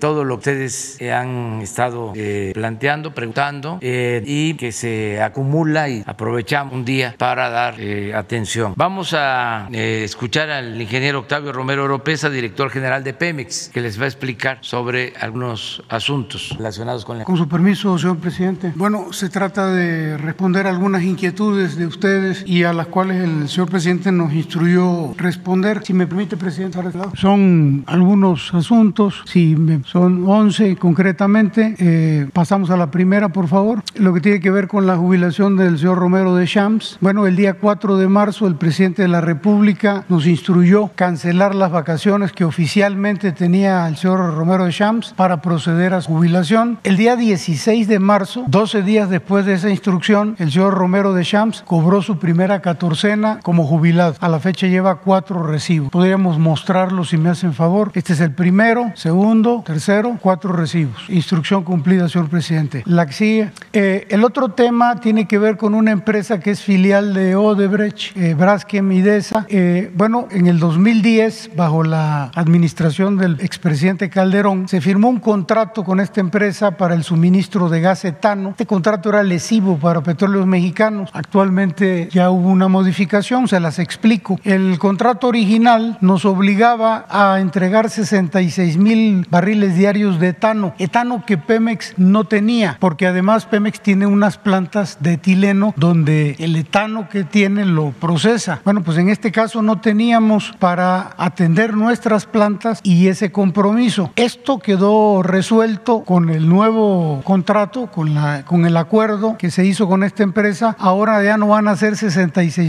[0.00, 6.02] todo lo que ustedes han estado eh, planteando, preguntando eh, y que se acumula y
[6.06, 8.74] aprovechamos un día para dar eh, atención.
[8.76, 14.04] Vamos a escuchar al ingeniero Octavio Romero Oropesa, director general de Pemex, que les va
[14.04, 17.24] a explicar sobre algunos asuntos relacionados con la...
[17.24, 18.72] Con su permiso, señor presidente.
[18.74, 23.68] Bueno, se trata de responder algunas inquietudes de ustedes y a las cuales el señor
[23.68, 25.82] presidente nos instruyó responder.
[25.84, 26.78] Si me permite, presidente,
[27.14, 31.74] son algunos asuntos, si son 11 concretamente.
[31.78, 33.82] Eh, pasamos a la primera, por favor.
[33.96, 36.98] Lo que tiene que ver con la jubilación del señor Romero de Shams.
[37.00, 41.70] Bueno, el día 4 de marzo el presidente de la República nos instruyó cancelar las
[41.70, 46.78] vacaciones que oficialmente tenía el señor Romero de Shams para proceder a su jubilación.
[46.84, 51.24] El día 16 de marzo, 12 días después de esa instrucción, el señor Romero de
[51.24, 54.14] Shams cobró su primera catorcena como jubilado.
[54.20, 55.90] A la fecha lleva cuatro recibos.
[55.90, 57.90] Podríamos mostrarlos si me hacen favor.
[57.94, 61.08] Este es el primero, segundo, tercero, cuatro recibos.
[61.08, 62.82] Instrucción cumplida, señor presidente.
[62.86, 63.50] La que sigue.
[63.72, 68.16] Eh, el otro tema tiene que ver con una empresa que es filial de Odebrecht,
[68.16, 69.46] eh, Braskem Idesa.
[69.48, 75.84] Eh, bueno, en el 2010, bajo la administración del expresidente Calderón, se firmó un contrato
[75.84, 78.50] con esta empresa para el suministro de gas etano.
[78.50, 81.10] Este contrato era lesivo para petróleos mexicanos.
[81.12, 84.38] Actualmente ya hubo una modificación, se las explico.
[84.44, 91.38] El contrato original nos obligaba a entregar 66 mil barriles diarios de etano, etano que
[91.38, 97.24] Pemex no tenía, porque además Pemex tiene unas plantas de etileno donde el etano que
[97.24, 98.60] tiene lo procesa.
[98.64, 104.10] Bueno, pues en este caso no teníamos para atender nuestras plantas y ese compromiso.
[104.16, 109.88] Esto quedó resuelto con el nuevo contrato, con, la, con el acuerdo que se hizo
[109.88, 110.76] con esta empresa.
[110.78, 112.17] Ahora ya no van a ser 66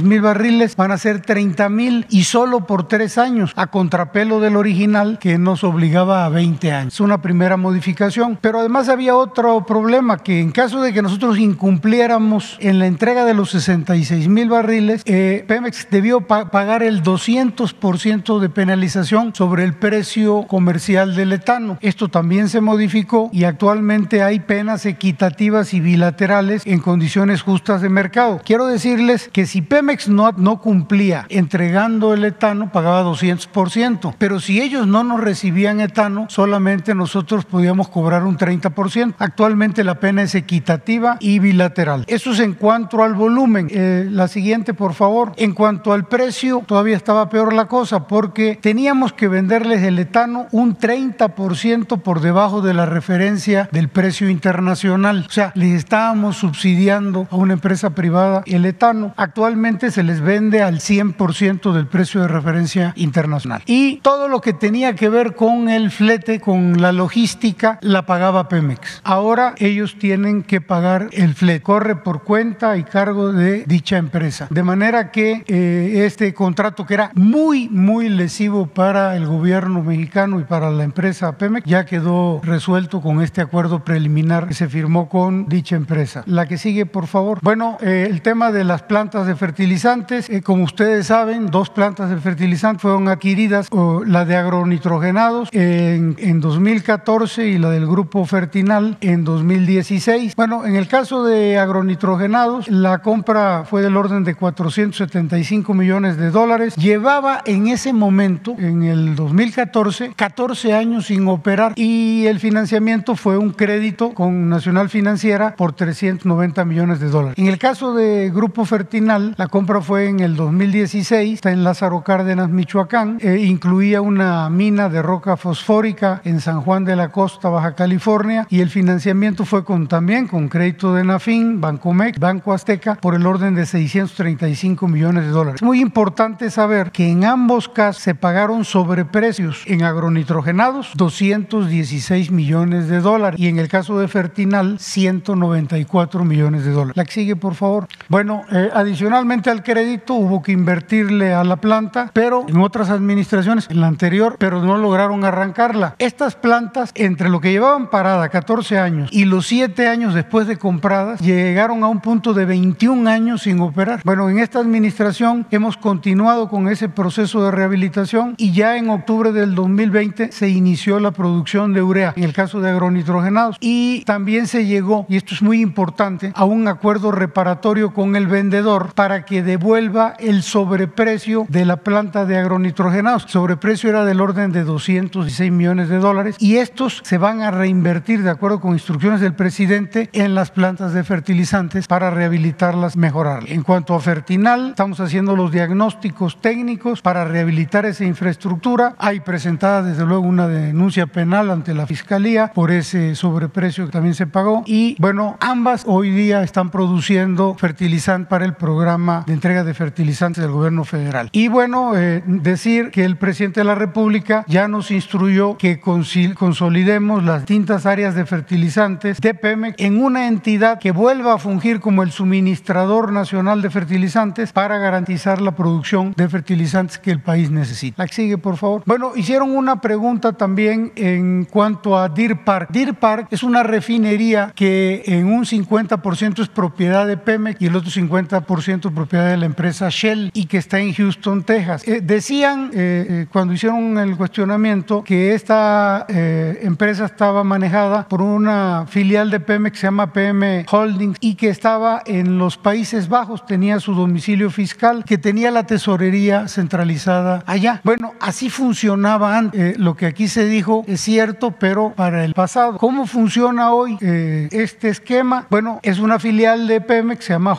[0.03, 4.55] mil barriles, van a ser 30 mil y solo por tres años, a contrapelo del
[4.55, 6.93] original que nos obligaba a 20 años.
[6.93, 11.39] Es una primera modificación, pero además había otro problema, que en caso de que nosotros
[11.39, 17.03] incumpliéramos en la entrega de los 66 mil barriles, eh, Pemex debió pa pagar el
[17.03, 21.77] 200% de penalización sobre el precio comercial del etano.
[21.81, 27.89] Esto también se modificó y actualmente hay penas equitativas y bilaterales en condiciones justas de
[27.89, 28.41] mercado.
[28.43, 34.61] Quiero decirles que si Pemex no, no cumplía entregando el etano, pagaba 200%, pero si
[34.61, 39.15] ellos no nos recibían etano, solamente nosotros podíamos cobrar un 30%.
[39.17, 42.05] Actualmente la pena es equitativa y bilateral.
[42.07, 43.67] Eso es en cuanto al volumen.
[43.71, 45.33] Eh, la siguiente, por favor.
[45.37, 50.47] En cuanto al precio, todavía estaba peor la cosa porque teníamos que venderles el etano
[50.51, 55.25] un 30% por debajo de la referencia del precio internacional.
[55.27, 59.13] O sea, les estábamos subsidiando a una empresa privada el etano.
[59.29, 63.61] Actualmente se les vende al 100% del precio de referencia internacional.
[63.67, 68.49] Y todo lo que tenía que ver con el flete, con la logística, la pagaba
[68.49, 69.01] Pemex.
[69.03, 71.61] Ahora ellos tienen que pagar el flete.
[71.61, 74.47] Corre por cuenta y cargo de dicha empresa.
[74.49, 80.39] De manera que eh, este contrato que era muy, muy lesivo para el gobierno mexicano
[80.39, 85.07] y para la empresa Pemex ya quedó resuelto con este acuerdo preliminar que se firmó
[85.07, 86.23] con dicha empresa.
[86.25, 87.37] La que sigue, por favor.
[87.43, 92.09] Bueno, eh, el tema de las plantas de fertilizantes, eh, como ustedes saben, dos plantas
[92.09, 98.25] de fertilizantes fueron adquiridas, o la de agronitrogenados en, en 2014 y la del grupo
[98.25, 100.35] Fertinal en 2016.
[100.35, 106.31] Bueno, en el caso de agronitrogenados, la compra fue del orden de 475 millones de
[106.31, 106.75] dólares.
[106.75, 113.37] Llevaba en ese momento, en el 2014, 14 años sin operar y el financiamiento fue
[113.37, 117.37] un crédito con Nacional Financiera por 390 millones de dólares.
[117.37, 122.03] En el caso de Grupo Fertinal, la compra fue en el 2016, está en Lázaro
[122.03, 127.49] Cárdenas, Michoacán, e incluía una mina de roca fosfórica en San Juan de la Costa,
[127.49, 133.15] Baja California, y el financiamiento fue también con crédito de Nafin, Bancomex, Banco Azteca, por
[133.15, 135.61] el orden de 635 millones de dólares.
[135.61, 142.87] Es muy importante saber que en ambos casos se pagaron sobreprecios en agronitrogenados 216 millones
[142.87, 146.95] de dólares y en el caso de Fertinal 194 millones de dólares.
[146.95, 147.87] La que sigue, por favor.
[148.07, 153.67] Bueno, eh, adicionalmente al crédito hubo que invertirle a la planta, pero en otras administraciones,
[153.69, 155.95] en la anterior, pero no lograron arrancarla.
[155.99, 160.57] Estas plantas, entre lo que llevaban parada 14 años y los 7 años después de
[160.57, 164.01] compradas, llegaron a un punto de 21 años sin operar.
[164.03, 169.31] Bueno, en esta administración hemos continuado con ese proceso de rehabilitación y ya en octubre
[169.31, 173.57] del 2020 se inició la producción de urea, en el caso de agronitrogenados.
[173.59, 178.27] Y también se llegó, y esto es muy importante, a un acuerdo reparatorio con el
[178.27, 183.23] vendedor para que devuelva el sobreprecio de la planta de agronitrogenados.
[183.23, 187.51] El sobreprecio era del orden de 216 millones de dólares y estos se van a
[187.51, 193.51] reinvertir de acuerdo con instrucciones del presidente en las plantas de fertilizantes para rehabilitarlas, mejorarlas.
[193.51, 198.95] En cuanto a Fertinal, estamos haciendo los diagnósticos técnicos para rehabilitar esa infraestructura.
[198.97, 204.15] Hay presentada desde luego una denuncia penal ante la Fiscalía por ese sobreprecio que también
[204.15, 209.65] se pagó y bueno, ambas hoy día están produciendo fertilizante para el programa de entrega
[209.65, 211.29] de fertilizantes del gobierno federal.
[211.33, 217.23] Y bueno, eh, decir que el presidente de la República ya nos instruyó que consolidemos
[217.25, 222.03] las distintas áreas de fertilizantes de Pemex en una entidad que vuelva a fungir como
[222.03, 228.01] el suministrador nacional de fertilizantes para garantizar la producción de fertilizantes que el país necesita.
[228.01, 228.83] La que sigue, por favor.
[228.85, 232.69] Bueno, hicieron una pregunta también en cuanto a Deer Park.
[232.71, 237.75] Deer Park es una refinería que en un 50% es propiedad de Pemex y el
[237.75, 241.87] otro 50% 100% propiedad de la empresa Shell y que está en Houston, Texas.
[241.87, 248.85] Eh, decían eh, eh, cuando hicieron el cuestionamiento que esta empresa estaba manejada por una
[248.87, 253.45] filial de Pemex que se llama PM Holdings y que estaba en los Países Bajos,
[253.45, 257.81] tenía su domicilio fiscal, que tenía la tesorería centralizada allá.
[257.83, 259.77] Bueno, así funcionaba antes.
[259.77, 262.77] lo que aquí se dijo es cierto, pero para el pasado.
[262.77, 265.45] ¿Cómo funciona hoy este esquema?
[265.49, 267.55] Bueno, es una filial de Pemex, se llama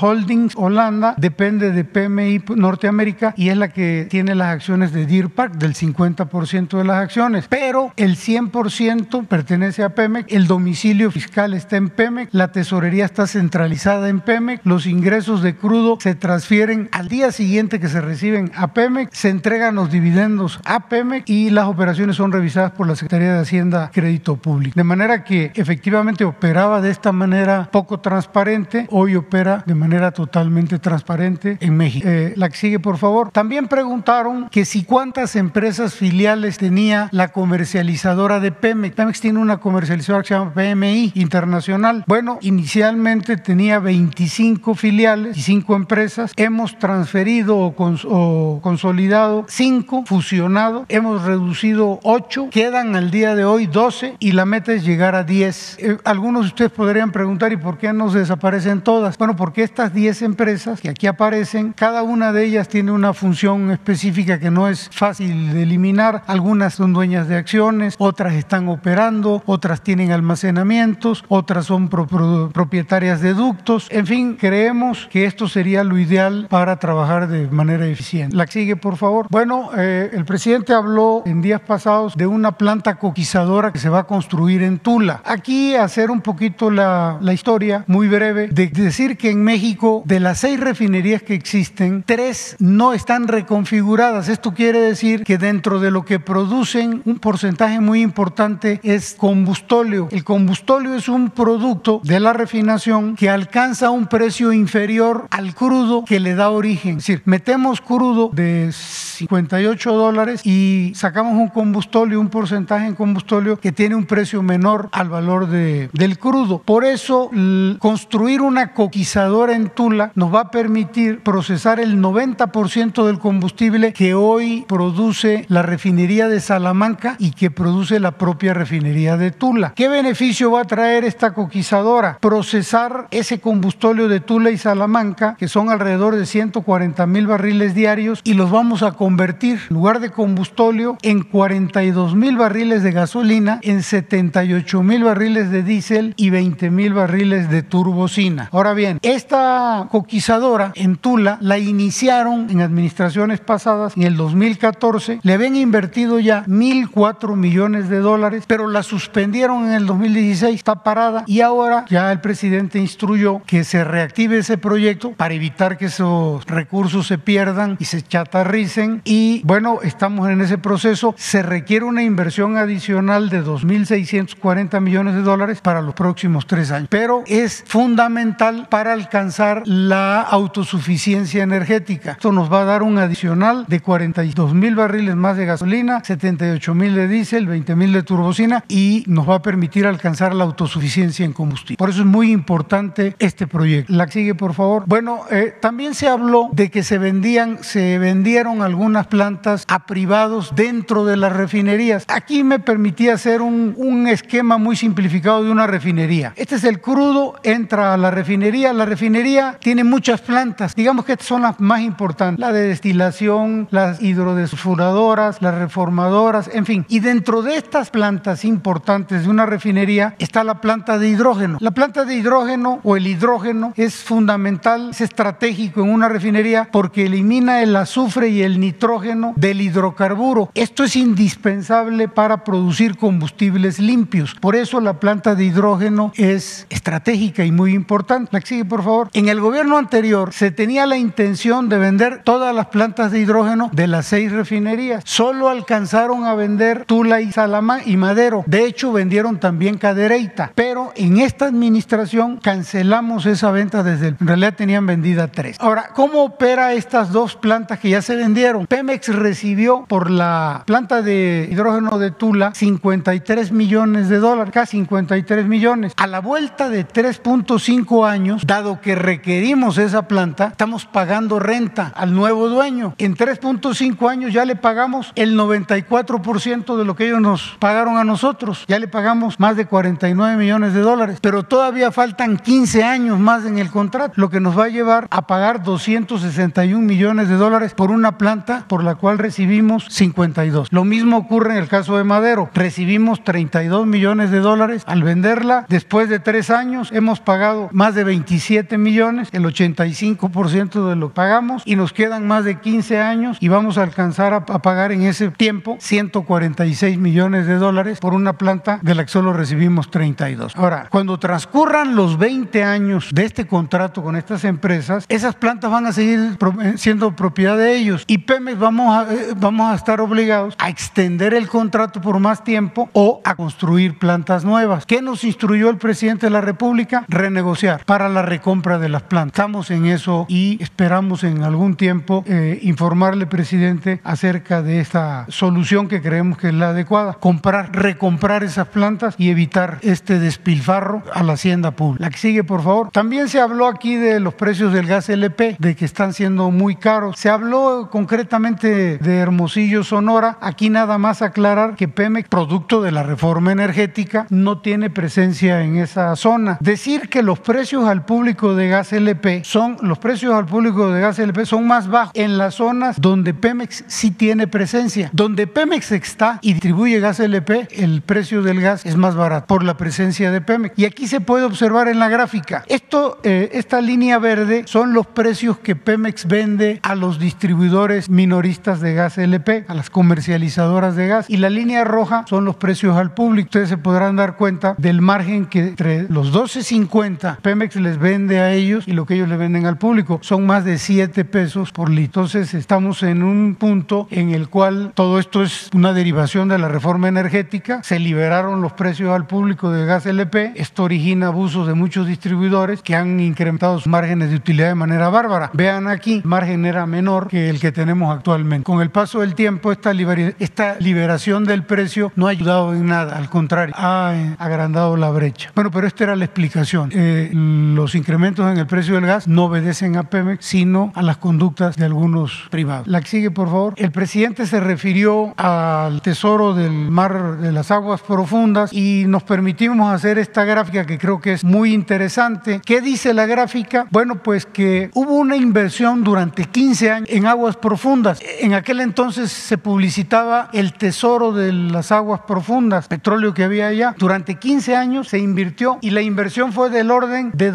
[0.00, 5.30] Holdings Holanda, depende de PMI Norteamérica y es la que tiene las acciones de Deer
[5.30, 7.46] Park, del 50% de las acciones.
[7.48, 13.26] Pero el 100% pertenece a Pemex, el domicilio fiscal está en Pemex, la tesorería está
[13.26, 18.52] centralizada en Pemex, los ingresos de crudo se transfieren al día siguiente que se reciben
[18.56, 22.96] a Pemex, se entregan los dividendos a Pemex y las operaciones son revisadas por la
[22.96, 24.74] Secretaría de Hacienda Crédito Público.
[24.74, 30.78] De manera que efectivamente operaba de esta manera poco transparente, hoy opera de manera totalmente
[30.78, 32.08] transparente en México.
[32.08, 33.30] Eh, la que sigue, por favor.
[33.30, 38.94] También preguntaron que si cuántas empresas filiales tenía la comercializadora de Pemex.
[38.94, 42.04] Pemex tiene una comercializadora que se llama PMI Internacional.
[42.06, 46.32] Bueno, inicialmente tenía 25 filiales y 5 empresas.
[46.36, 50.86] Hemos transferido o, consolidado 5, fusionado.
[50.88, 52.48] Hemos reducido 8.
[52.50, 55.76] Quedan al día de hoy 12 y la meta es llegar a 10.
[55.78, 59.18] Eh, algunos de ustedes podrían preguntar, ¿y por qué no se desaparecen todas?
[59.18, 63.72] Bueno, porque estas 10 empresas que aquí aparecen, cada una de ellas tiene una función
[63.72, 66.22] específica que no es fácil de eliminar.
[66.28, 73.34] Algunas son dueñas de acciones, otras están operando, otras tienen almacenamientos, otras son propietarias de
[73.34, 73.88] ductos.
[73.90, 78.36] En fin, creemos que esto sería lo ideal para trabajar de manera eficiente.
[78.36, 79.26] La sigue, por favor.
[79.28, 83.98] Bueno, eh, el presidente habló en días pasados de una planta coquizadora que se va
[83.98, 85.20] a construir en Tula.
[85.24, 89.63] Aquí hacer un poquito la, la historia muy breve de decir que en México
[90.04, 94.28] de las seis refinerías que existen, tres no están reconfiguradas.
[94.28, 100.08] Esto quiere decir que dentro de lo que producen un porcentaje muy importante es combustóleo.
[100.10, 106.04] El combustóleo es un producto de la refinación que alcanza un precio inferior al crudo
[106.04, 106.98] que le da origen.
[106.98, 113.58] Es decir, metemos crudo de 58 dólares y sacamos un combustóleo, un porcentaje en combustóleo
[113.58, 116.60] que tiene un precio menor al valor de, del crudo.
[116.62, 117.30] Por eso,
[117.78, 124.14] construir una coquizadora en Tula nos va a permitir procesar el 90% del combustible que
[124.14, 129.72] hoy produce la refinería de Salamanca y que produce la propia refinería de Tula.
[129.74, 132.18] ¿Qué beneficio va a traer esta coquizadora?
[132.20, 138.20] Procesar ese combustóleo de Tula y Salamanca, que son alrededor de 140 mil barriles diarios,
[138.24, 143.60] y los vamos a convertir, en lugar de combustóleo, en 42 mil barriles de gasolina,
[143.62, 148.48] en 78 mil barriles de diésel y 20 mil barriles de turbocina.
[148.52, 149.43] Ahora bien, esta
[149.90, 156.44] coquizadora en Tula la iniciaron en administraciones pasadas, en el 2014, le habían invertido ya
[156.46, 161.24] 1.004 millones de dólares, pero la suspendieron en el 2016, está parada.
[161.26, 166.44] Y ahora ya el presidente instruyó que se reactive ese proyecto para evitar que esos
[166.46, 169.02] recursos se pierdan y se chatarricen.
[169.04, 175.22] Y bueno, estamos en ese proceso, se requiere una inversión adicional de 2.640 millones de
[175.22, 179.33] dólares para los próximos tres años, pero es fundamental para alcanzar
[179.64, 182.12] la autosuficiencia energética.
[182.12, 186.74] Esto nos va a dar un adicional de 42 mil barriles más de gasolina, 78
[186.74, 191.24] mil de diésel, 20 mil de turbocina y nos va a permitir alcanzar la autosuficiencia
[191.24, 191.76] en combustible.
[191.78, 193.92] Por eso es muy importante este proyecto.
[193.92, 194.84] La sigue, por favor.
[194.86, 200.52] Bueno, eh, también se habló de que se vendían, se vendieron algunas plantas a privados
[200.54, 202.04] dentro de las refinerías.
[202.08, 206.32] Aquí me permitía hacer un, un esquema muy simplificado de una refinería.
[206.36, 208.72] Este es el crudo, entra a la refinería.
[208.72, 209.13] La refinería
[209.60, 210.74] tiene muchas plantas.
[210.74, 212.40] Digamos que estas son las más importantes.
[212.40, 216.84] La de destilación, las hidrodesfuradoras, las reformadoras, en fin.
[216.88, 221.58] Y dentro de estas plantas importantes de una refinería está la planta de hidrógeno.
[221.60, 227.06] La planta de hidrógeno o el hidrógeno es fundamental, es estratégico en una refinería porque
[227.06, 230.50] elimina el azufre y el nitrógeno del hidrocarburo.
[230.54, 234.34] Esto es indispensable para producir combustibles limpios.
[234.34, 238.30] Por eso la planta de hidrógeno es estratégica y muy importante.
[238.32, 239.03] La sigue, por favor.
[239.12, 243.70] En el gobierno anterior se tenía la intención de vender todas las plantas de hidrógeno
[243.72, 245.02] de las seis refinerías.
[245.06, 248.44] Solo alcanzaron a vender Tula y Salamá y Madero.
[248.46, 250.52] De hecho, vendieron también Cadereyta.
[250.54, 254.16] Pero en esta administración cancelamos esa venta desde el...
[254.20, 255.56] En realidad tenían vendida tres.
[255.60, 258.66] Ahora, ¿cómo opera estas dos plantas que ya se vendieron?
[258.66, 265.46] Pemex recibió por la planta de hidrógeno de Tula 53 millones de dólares, casi 53
[265.46, 265.92] millones.
[265.96, 272.14] A la vuelta de 3.5 años, dado que requerimos esa planta, estamos pagando renta al
[272.14, 272.94] nuevo dueño.
[272.98, 278.04] En 3.5 años ya le pagamos el 94% de lo que ellos nos pagaron a
[278.04, 278.64] nosotros.
[278.68, 283.44] Ya le pagamos más de 49 millones de dólares, pero todavía faltan 15 años más
[283.44, 287.74] en el contrato, lo que nos va a llevar a pagar 261 millones de dólares
[287.74, 290.72] por una planta por la cual recibimos 52.
[290.72, 292.50] Lo mismo ocurre en el caso de Madero.
[292.54, 295.66] Recibimos 32 millones de dólares al venderla.
[295.68, 301.14] Después de tres años hemos pagado más de 27 millones, el 85% de lo que
[301.14, 305.02] pagamos y nos quedan más de 15 años y vamos a alcanzar a, pagar en
[305.02, 310.54] ese tiempo 146 millones de dólares por una planta de la que solo recibimos 32.
[310.56, 315.86] Ahora, cuando transcurran los 20 años de este contrato con estas empresas, esas plantas van
[315.86, 320.54] a seguir eh, siendo propiedad de ellos y Pemex vamos eh, vamos a estar obligados
[320.58, 324.86] a extender el contrato por más tiempo o a construir plantas nuevas.
[324.86, 327.04] ¿Qué nos instruyó el presidente de la República?
[327.08, 329.34] Renegociar para la recompra de las plantas.
[329.34, 335.88] Estamos en eso y esperamos en algún tiempo eh, informarle, presidente, acerca de esta solución
[335.88, 337.14] que creemos que es la adecuada.
[337.14, 342.04] Comprar, recomprar esas plantas y evitar este despilfarro a la hacienda pública.
[342.04, 342.90] La que sigue, por favor.
[342.90, 346.76] También se habló aquí de los precios del gas LP, de que están siendo muy
[346.76, 347.18] caros.
[347.18, 350.38] Se habló concretamente de Hermosillo, Sonora.
[350.40, 355.76] Aquí nada más aclarar que Pemex, producto de la reforma energética, no tiene presencia en
[355.76, 356.58] esa zona.
[356.60, 361.00] Decir que los precios al público de gas LP son, los precios al público de
[361.00, 365.10] gas LP son más bajos en las zonas donde Pemex sí tiene presencia.
[365.12, 369.64] Donde Pemex está y distribuye gas LP, el precio del gas es más barato por
[369.64, 370.78] la presencia de Pemex.
[370.78, 372.64] Y aquí se puede observar en la gráfica.
[372.68, 378.80] Esto, eh, esta línea verde son los precios que Pemex vende a los distribuidores minoristas
[378.80, 381.26] de gas LP, a las comercializadoras de gas.
[381.28, 383.46] Y la línea roja son los precios al público.
[383.46, 388.53] Ustedes se podrán dar cuenta del margen que entre los 12.50 Pemex les vende a
[388.54, 390.18] ellos y lo que ellos le venden al público.
[390.22, 392.04] Son más de 7 pesos por litro.
[392.04, 396.68] Entonces estamos en un punto en el cual todo esto es una derivación de la
[396.68, 397.82] reforma energética.
[397.82, 400.52] Se liberaron los precios al público de gas LP.
[400.54, 405.08] Esto origina abusos de muchos distribuidores que han incrementado sus márgenes de utilidad de manera
[405.08, 405.50] bárbara.
[405.54, 408.64] Vean aquí, margen era menor que el que tenemos actualmente.
[408.64, 412.86] Con el paso del tiempo, esta, liber esta liberación del precio no ha ayudado en
[412.86, 415.50] nada, al contrario, ha agrandado la brecha.
[415.54, 416.90] Bueno, pero esta era la explicación.
[416.92, 421.16] Eh, los incrementos en el precio del gas no obedecen a Pemex, sino a las
[421.16, 422.86] conductas de algunos privados.
[422.86, 423.74] La que sigue, por favor.
[423.76, 429.92] El presidente se refirió al tesoro del mar de las aguas profundas y nos permitimos
[429.92, 432.60] hacer esta gráfica que creo que es muy interesante.
[432.64, 433.86] ¿Qué dice la gráfica?
[433.90, 438.20] Bueno, pues que hubo una inversión durante 15 años en aguas profundas.
[438.40, 443.94] En aquel entonces se publicitaba el tesoro de las aguas profundas, petróleo que había allá.
[443.98, 447.50] Durante 15 años se invirtió y la inversión fue del orden de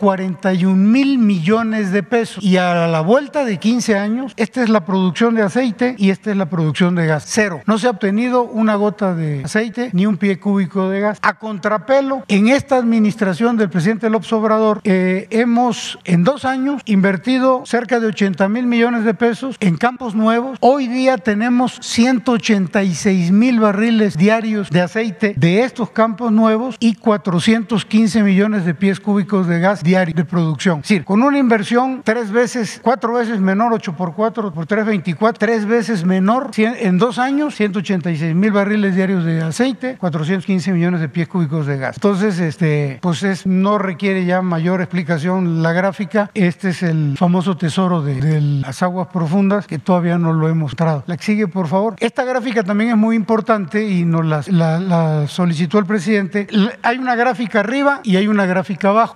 [0.00, 2.42] 241 mil millones de pesos.
[2.42, 6.30] Y a la vuelta de 15 años, esta es la producción de aceite y esta
[6.30, 7.24] es la producción de gas.
[7.26, 7.62] Cero.
[7.66, 11.18] No se ha obtenido una gota de aceite ni un pie cúbico de gas.
[11.22, 17.62] A contrapelo, en esta administración del presidente López Obrador, eh, hemos en dos años invertido
[17.64, 20.58] cerca de 80 mil millones de pesos en campos nuevos.
[20.60, 28.22] Hoy día tenemos 186 mil barriles diarios de aceite de estos campos nuevos y 415
[28.22, 30.80] millones de pies cúbicos de gas diario de producción.
[30.80, 34.84] Es decir, con una inversión tres veces, cuatro veces menor, 8 por 4 por 3,
[34.84, 41.00] 24, tres veces menor, en dos años, 186 mil barriles diarios de aceite, 415 millones
[41.00, 41.96] de pies cúbicos de gas.
[41.96, 46.30] Entonces, este, pues es, no requiere ya mayor explicación la gráfica.
[46.34, 51.04] Este es el famoso tesoro de, las aguas profundas que todavía no lo hemos mostrado.
[51.06, 51.94] La que sigue, por favor.
[52.00, 56.48] Esta gráfica también es muy importante y nos la, solicitó el presidente.
[56.82, 59.14] Hay una gráfica arriba y hay una gráfica abajo.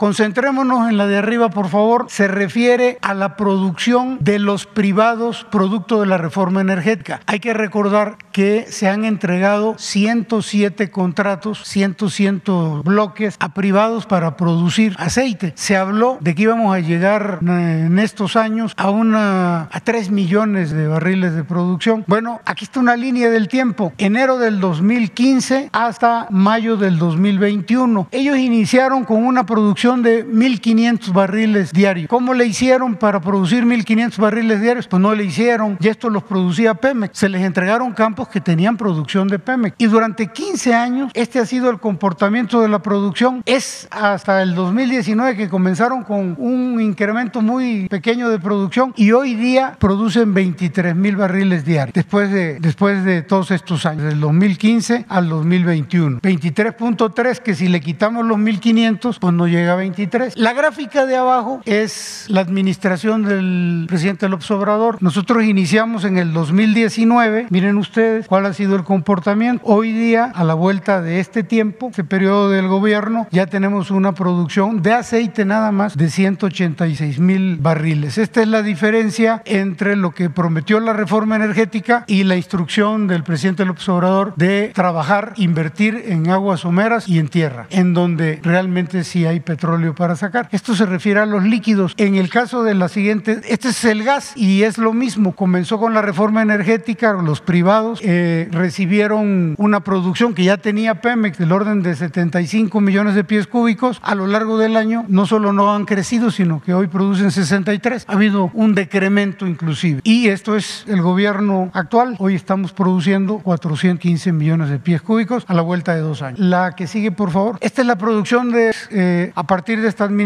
[0.61, 2.05] En la de arriba, por favor.
[2.11, 7.23] Se refiere a la producción de los privados producto de la reforma energética.
[7.25, 12.53] Hay que recordar que se han entregado 107 contratos, 107
[12.85, 15.55] bloques a privados para producir aceite.
[15.57, 20.73] Se habló de que íbamos a llegar en estos años a una a 3 millones
[20.73, 22.05] de barriles de producción.
[22.07, 23.95] Bueno, aquí está una línea del tiempo.
[23.97, 28.09] Enero del 2015 hasta mayo del 2021.
[28.11, 30.25] Ellos iniciaron con una producción de
[30.59, 32.09] 1.500 barriles diarios.
[32.09, 34.89] ¿Cómo le hicieron para producir 1.500 barriles diarios?
[34.89, 35.77] Pues no le hicieron.
[35.81, 37.19] Y esto los producía Pemex.
[37.19, 39.77] Se les entregaron campos que tenían producción de Pemex.
[39.79, 43.43] Y durante 15 años este ha sido el comportamiento de la producción.
[43.47, 49.35] Es hasta el 2019 que comenzaron con un incremento muy pequeño de producción y hoy
[49.35, 54.19] día producen producen 23 mil barriles diarios después de, después de todos estos años, del
[54.19, 56.21] 2015 al 2021.
[56.21, 60.39] 23.3 que si le quitamos los 1.500, pues no llega a 23.
[60.41, 64.97] La gráfica de abajo es la administración del presidente López Obrador.
[65.03, 69.63] Nosotros iniciamos en el 2019, miren ustedes cuál ha sido el comportamiento.
[69.67, 74.15] Hoy día, a la vuelta de este tiempo, este periodo del gobierno, ya tenemos una
[74.15, 78.17] producción de aceite nada más de 186 mil barriles.
[78.17, 83.25] Esta es la diferencia entre lo que prometió la reforma energética y la instrucción del
[83.25, 89.05] presidente López Obrador de trabajar, invertir en aguas someras y en tierra, en donde realmente
[89.05, 90.17] sí hay petróleo para
[90.51, 91.95] Esto se refiere a los líquidos.
[91.97, 95.35] En el caso de la siguiente, este es el gas y es lo mismo.
[95.35, 101.39] Comenzó con la reforma energética, los privados eh, recibieron una producción que ya tenía Pemex
[101.39, 103.99] del orden de 75 millones de pies cúbicos.
[104.03, 108.05] A lo largo del año no solo no han crecido, sino que hoy producen 63.
[108.09, 110.01] Ha habido un decremento inclusive.
[110.05, 112.17] Y esto es el gobierno actual.
[112.19, 116.39] Hoy estamos produciendo 415 millones de pies cúbicos a la vuelta de dos años.
[116.39, 117.59] La que sigue, por favor.
[117.61, 120.20] Esta es la producción de, eh, a partir de esta administración.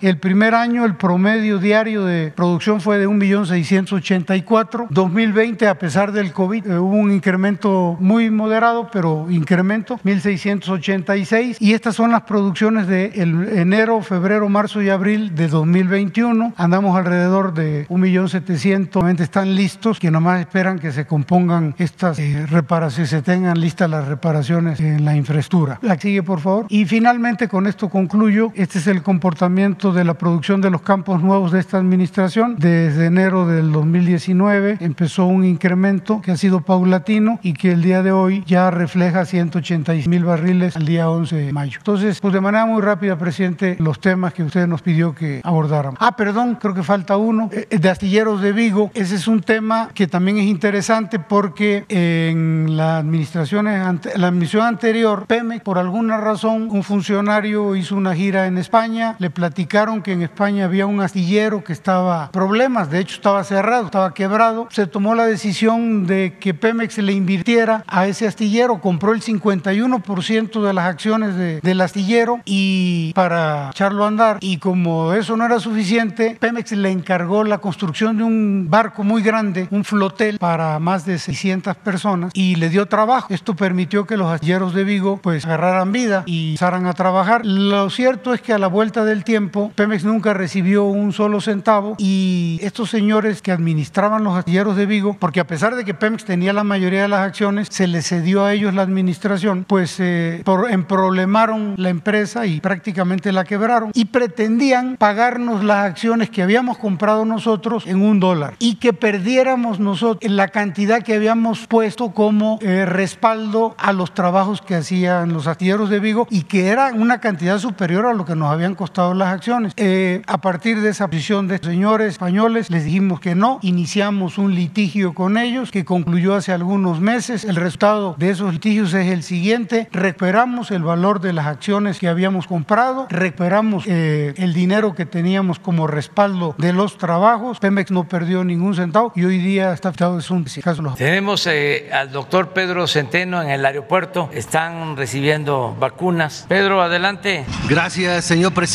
[0.00, 4.88] El primer año el promedio diario de producción fue de 1.684.
[4.90, 11.56] 2020, a pesar del COVID, eh, hubo un incremento muy moderado, pero incremento, 1.686.
[11.60, 16.52] Y estas son las producciones de enero, febrero, marzo y abril de 2021.
[16.58, 19.20] Andamos alrededor de 1.700.000.
[19.20, 24.06] Están listos, que nomás esperan que se compongan estas eh, reparaciones, se tengan listas las
[24.08, 25.78] reparaciones en la infraestructura.
[25.80, 26.66] La sigue, por favor.
[26.68, 28.52] Y finalmente, con esto concluyo.
[28.54, 32.56] Este es el comportamiento de la producción de los campos nuevos de esta administración.
[32.58, 38.02] Desde enero del 2019 empezó un incremento que ha sido paulatino y que el día
[38.02, 41.78] de hoy ya refleja 186 mil barriles al día 11 de mayo.
[41.78, 45.98] Entonces, pues de manera muy rápida, presidente, los temas que usted nos pidió que abordáramos.
[46.00, 48.90] Ah, perdón, creo que falta uno, eh, de astilleros de Vigo.
[48.92, 55.26] Ese es un tema que también es interesante porque en la administración, la administración anterior,
[55.28, 60.22] Pemex, por alguna razón, un funcionario hizo una gira en España, le platicaron que en
[60.22, 64.68] España había un astillero que estaba problemas, de hecho estaba cerrado, estaba quebrado.
[64.70, 70.62] Se tomó la decisión de que Pemex le invirtiera a ese astillero, compró el 51%
[70.62, 74.38] de las acciones de, del astillero y para echarlo a andar.
[74.40, 79.22] Y como eso no era suficiente, Pemex le encargó la construcción de un barco muy
[79.22, 83.32] grande, un flotel para más de 600 personas y le dio trabajo.
[83.32, 87.44] Esto permitió que los astilleros de Vigo pues agarraran vida y empezaran a trabajar.
[87.44, 91.96] Lo cierto es que a la vuelta del tiempo Pemex nunca recibió un solo centavo
[91.98, 96.24] y estos señores que administraban los astilleros de Vigo, porque a pesar de que Pemex
[96.24, 100.42] tenía la mayoría de las acciones, se les cedió a ellos la administración, pues eh,
[100.44, 106.78] por, emproblemaron la empresa y prácticamente la quebraron y pretendían pagarnos las acciones que habíamos
[106.78, 112.58] comprado nosotros en un dólar y que perdiéramos nosotros la cantidad que habíamos puesto como
[112.60, 117.20] eh, respaldo a los trabajos que hacían los astilleros de Vigo y que era una
[117.20, 119.74] cantidad superior a lo que nos habían costado las acciones.
[119.76, 124.56] Eh, a partir de esa posición de señores españoles les dijimos que no, iniciamos un
[124.56, 127.44] litigio con ellos que concluyó hace algunos meses.
[127.44, 132.08] El resultado de esos litigios es el siguiente, recuperamos el valor de las acciones que
[132.08, 138.08] habíamos comprado, recuperamos eh, el dinero que teníamos como respaldo de los trabajos, Pemex no
[138.08, 140.82] perdió ningún centavo y hoy día está es un caso.
[140.96, 146.46] Tenemos eh, al doctor Pedro Centeno en el aeropuerto, están recibiendo vacunas.
[146.48, 147.44] Pedro, adelante.
[147.68, 148.71] Gracias, señor presidente.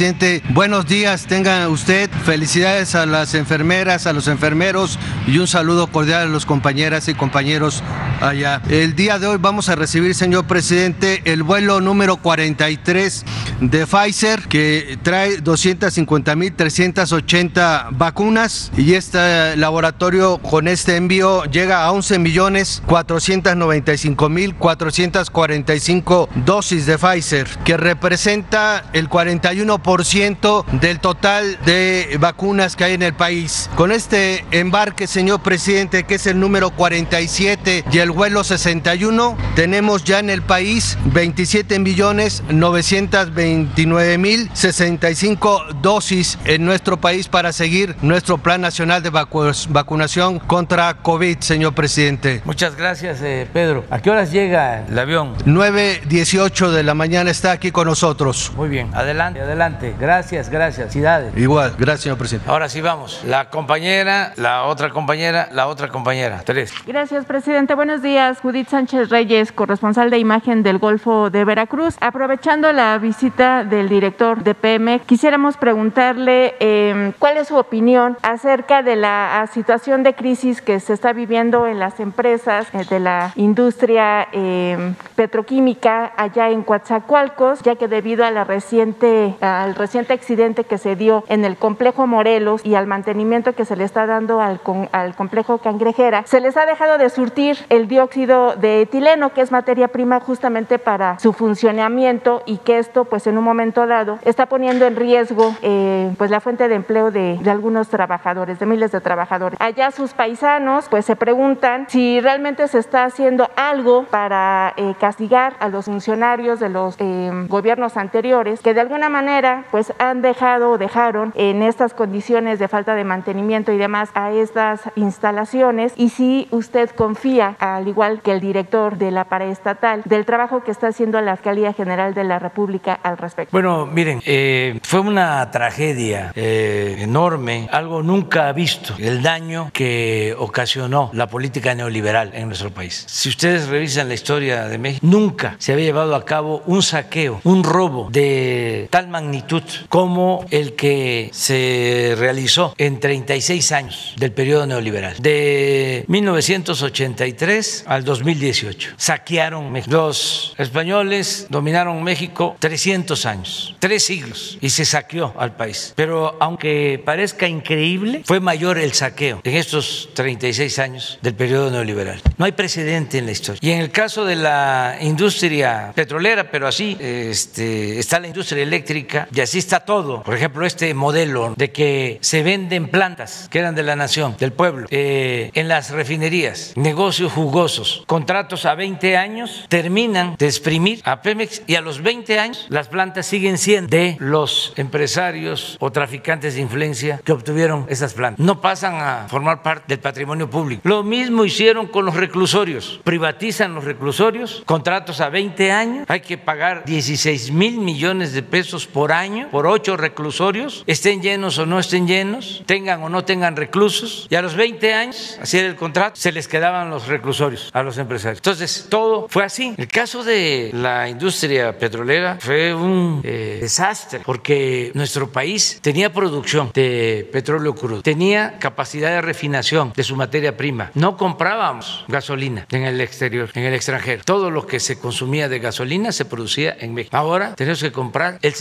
[0.54, 2.12] Buenos días, tenga usted.
[2.24, 7.16] Felicidades a las enfermeras, a los enfermeros y un saludo cordial a los compañeras y
[7.16, 7.82] compañeros
[8.22, 8.62] allá.
[8.70, 13.26] El día de hoy vamos a recibir, señor presidente, el vuelo número 43
[13.62, 22.20] de Pfizer que trae 250.380 vacunas y este laboratorio con este envío llega a 11
[22.20, 32.76] millones 495 mil 445 dosis de Pfizer que representa el 41% del total de vacunas
[32.76, 33.70] que hay en el país.
[33.76, 40.04] Con este embarque, señor presidente, que es el número 47 y el vuelo 61, tenemos
[40.04, 47.96] ya en el país 27 millones 929 mil 65 dosis en nuestro país para seguir
[48.02, 52.42] nuestro plan nacional de vacunación contra COVID, señor presidente.
[52.44, 53.86] Muchas gracias, eh, Pedro.
[53.90, 55.34] ¿A qué horas llega el avión?
[55.46, 58.52] 9.18 de la mañana está aquí con nosotros.
[58.58, 59.77] Muy bien, adelante, adelante.
[60.00, 60.94] Gracias, gracias.
[60.94, 61.36] Cidades.
[61.38, 62.50] Igual, gracias, señor presidente.
[62.50, 63.24] Ahora sí vamos.
[63.26, 66.42] La compañera, la otra compañera, la otra compañera.
[66.46, 66.74] Tres.
[66.86, 67.76] Gracias, presidente.
[67.76, 71.96] Buenos días, Judith Sánchez Reyes, corresponsal de imagen del Golfo de Veracruz.
[72.02, 78.82] Aprovechando la visita del director de PM, quisiéramos preguntarle eh, cuál es su opinión acerca
[78.82, 83.32] de la situación de crisis que se está viviendo en las empresas eh, de la
[83.36, 89.36] industria eh, petroquímica allá en Coatzacoalcos, ya que debido a la reciente,
[89.68, 93.76] al reciente accidente que se dio en el complejo Morelos y al mantenimiento que se
[93.76, 94.62] le está dando al,
[94.94, 99.52] al complejo Cangrejera, se les ha dejado de surtir el dióxido de etileno, que es
[99.52, 104.46] materia prima justamente para su funcionamiento y que esto, pues en un momento dado, está
[104.46, 108.92] poniendo en riesgo eh, pues la fuente de empleo de, de algunos trabajadores, de miles
[108.92, 109.60] de trabajadores.
[109.60, 115.56] Allá sus paisanos, pues se preguntan si realmente se está haciendo algo para eh, castigar
[115.60, 120.72] a los funcionarios de los eh, gobiernos anteriores que de alguna manera pues han dejado
[120.72, 126.10] o dejaron en estas condiciones de falta de mantenimiento y demás a estas instalaciones y
[126.10, 130.88] si usted confía, al igual que el director de la paraestatal, del trabajo que está
[130.88, 133.52] haciendo la Fiscalía General de la República al respecto.
[133.52, 141.10] Bueno, miren, eh, fue una tragedia eh, enorme, algo nunca visto, el daño que ocasionó
[141.14, 143.06] la política neoliberal en nuestro país.
[143.08, 147.40] Si ustedes revisan la historia de México, nunca se había llevado a cabo un saqueo,
[147.44, 149.47] un robo de tal magnitud
[149.90, 158.92] como el que se realizó en 36 años del periodo neoliberal, de 1983 al 2018.
[158.98, 159.96] Saquearon México.
[159.96, 165.94] Los españoles dominaron México 300 años, tres siglos, y se saqueó al país.
[165.96, 172.22] Pero aunque parezca increíble, fue mayor el saqueo en estos 36 años del periodo neoliberal.
[172.38, 173.60] No hay precedente en la historia.
[173.62, 179.27] Y en el caso de la industria petrolera, pero así este, está la industria eléctrica
[179.34, 180.24] y así está todo.
[180.24, 184.52] Por ejemplo, este modelo de que se venden plantas que eran de la nación, del
[184.52, 191.22] pueblo, eh, en las refinerías, negocios jugosos, contratos a 20 años, terminan de exprimir a
[191.22, 196.56] Pemex y a los 20 años las plantas siguen siendo de los empresarios o traficantes
[196.56, 198.44] de influencia que obtuvieron esas plantas.
[198.44, 200.82] No pasan a formar parte del patrimonio público.
[200.84, 203.00] Lo mismo hicieron con los reclusorios.
[203.04, 208.88] Privatizan los reclusorios, contratos a 20 años, hay que pagar 16 mil millones de pesos
[208.88, 209.17] por año
[209.52, 214.36] por ocho reclusorios, estén llenos o no estén llenos, tengan o no tengan reclusos, y
[214.36, 217.98] a los 20 años, así era el contrato, se les quedaban los reclusorios a los
[217.98, 218.40] empresarios.
[218.40, 219.74] Entonces, todo fue así.
[219.78, 226.72] El caso de la industria petrolera fue un eh, desastre, porque nuestro país tenía producción
[226.74, 232.84] de petróleo crudo, tenía capacidad de refinación de su materia prima, no comprábamos gasolina en
[232.84, 234.24] el exterior, en el extranjero.
[234.24, 237.18] Todo lo que se consumía de gasolina se producía en México.
[237.18, 238.54] Ahora tenemos que comprar el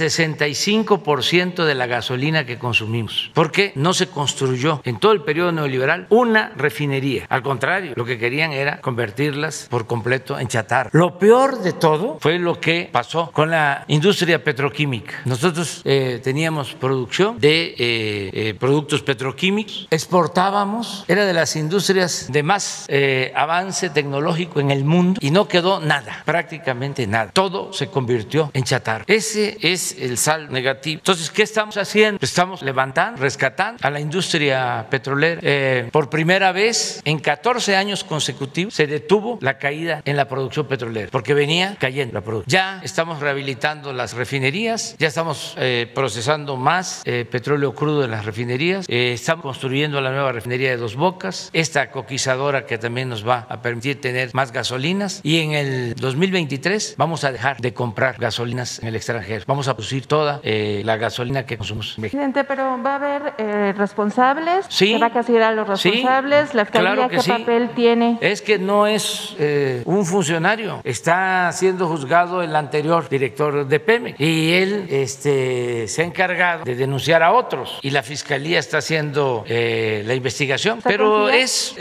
[0.48, 6.06] 65% de la gasolina que consumimos, porque no se construyó en todo el periodo neoliberal
[6.10, 7.26] una refinería.
[7.28, 10.90] Al contrario, lo que querían era convertirlas por completo en chatarra.
[10.92, 15.14] Lo peor de todo fue lo que pasó con la industria petroquímica.
[15.24, 22.42] Nosotros eh, teníamos producción de eh, eh, productos petroquímicos, exportábamos, era de las industrias de
[22.42, 22.86] más
[23.34, 27.30] avance tecnológico en el mundo y no quedó nada, prácticamente nada.
[27.32, 29.04] Todo se convirtió en chatarra.
[29.06, 31.00] Ese es el negativo.
[31.00, 32.18] Entonces, ¿qué estamos haciendo?
[32.22, 35.40] Estamos levantando, rescatando a la industria petrolera.
[35.42, 40.66] Eh, por primera vez en 14 años consecutivos se detuvo la caída en la producción
[40.66, 42.50] petrolera, porque venía cayendo la producción.
[42.50, 48.24] Ya estamos rehabilitando las refinerías, ya estamos eh, procesando más eh, petróleo crudo en las
[48.24, 53.26] refinerías, eh, estamos construyendo la nueva refinería de Dos Bocas, esta coquizadora que también nos
[53.26, 58.16] va a permitir tener más gasolinas y en el 2023 vamos a dejar de comprar
[58.18, 59.44] gasolinas en el extranjero.
[59.46, 62.16] Vamos a producir toda eh, la gasolina que consumimos en México.
[62.18, 64.92] Presidente, pero va a haber eh, responsables, Sí.
[64.92, 67.30] se va a castigar a los Sí, responsables, la fiscalía claro qué sí.
[67.30, 68.18] papel tiene.
[68.20, 74.20] Es que no es eh, un funcionario, está siendo juzgado el anterior director de Pemex
[74.20, 79.44] y él este, se ha encargado de denunciar a otros y la fiscalía está haciendo
[79.48, 81.74] la investigación, ¿Usted pero es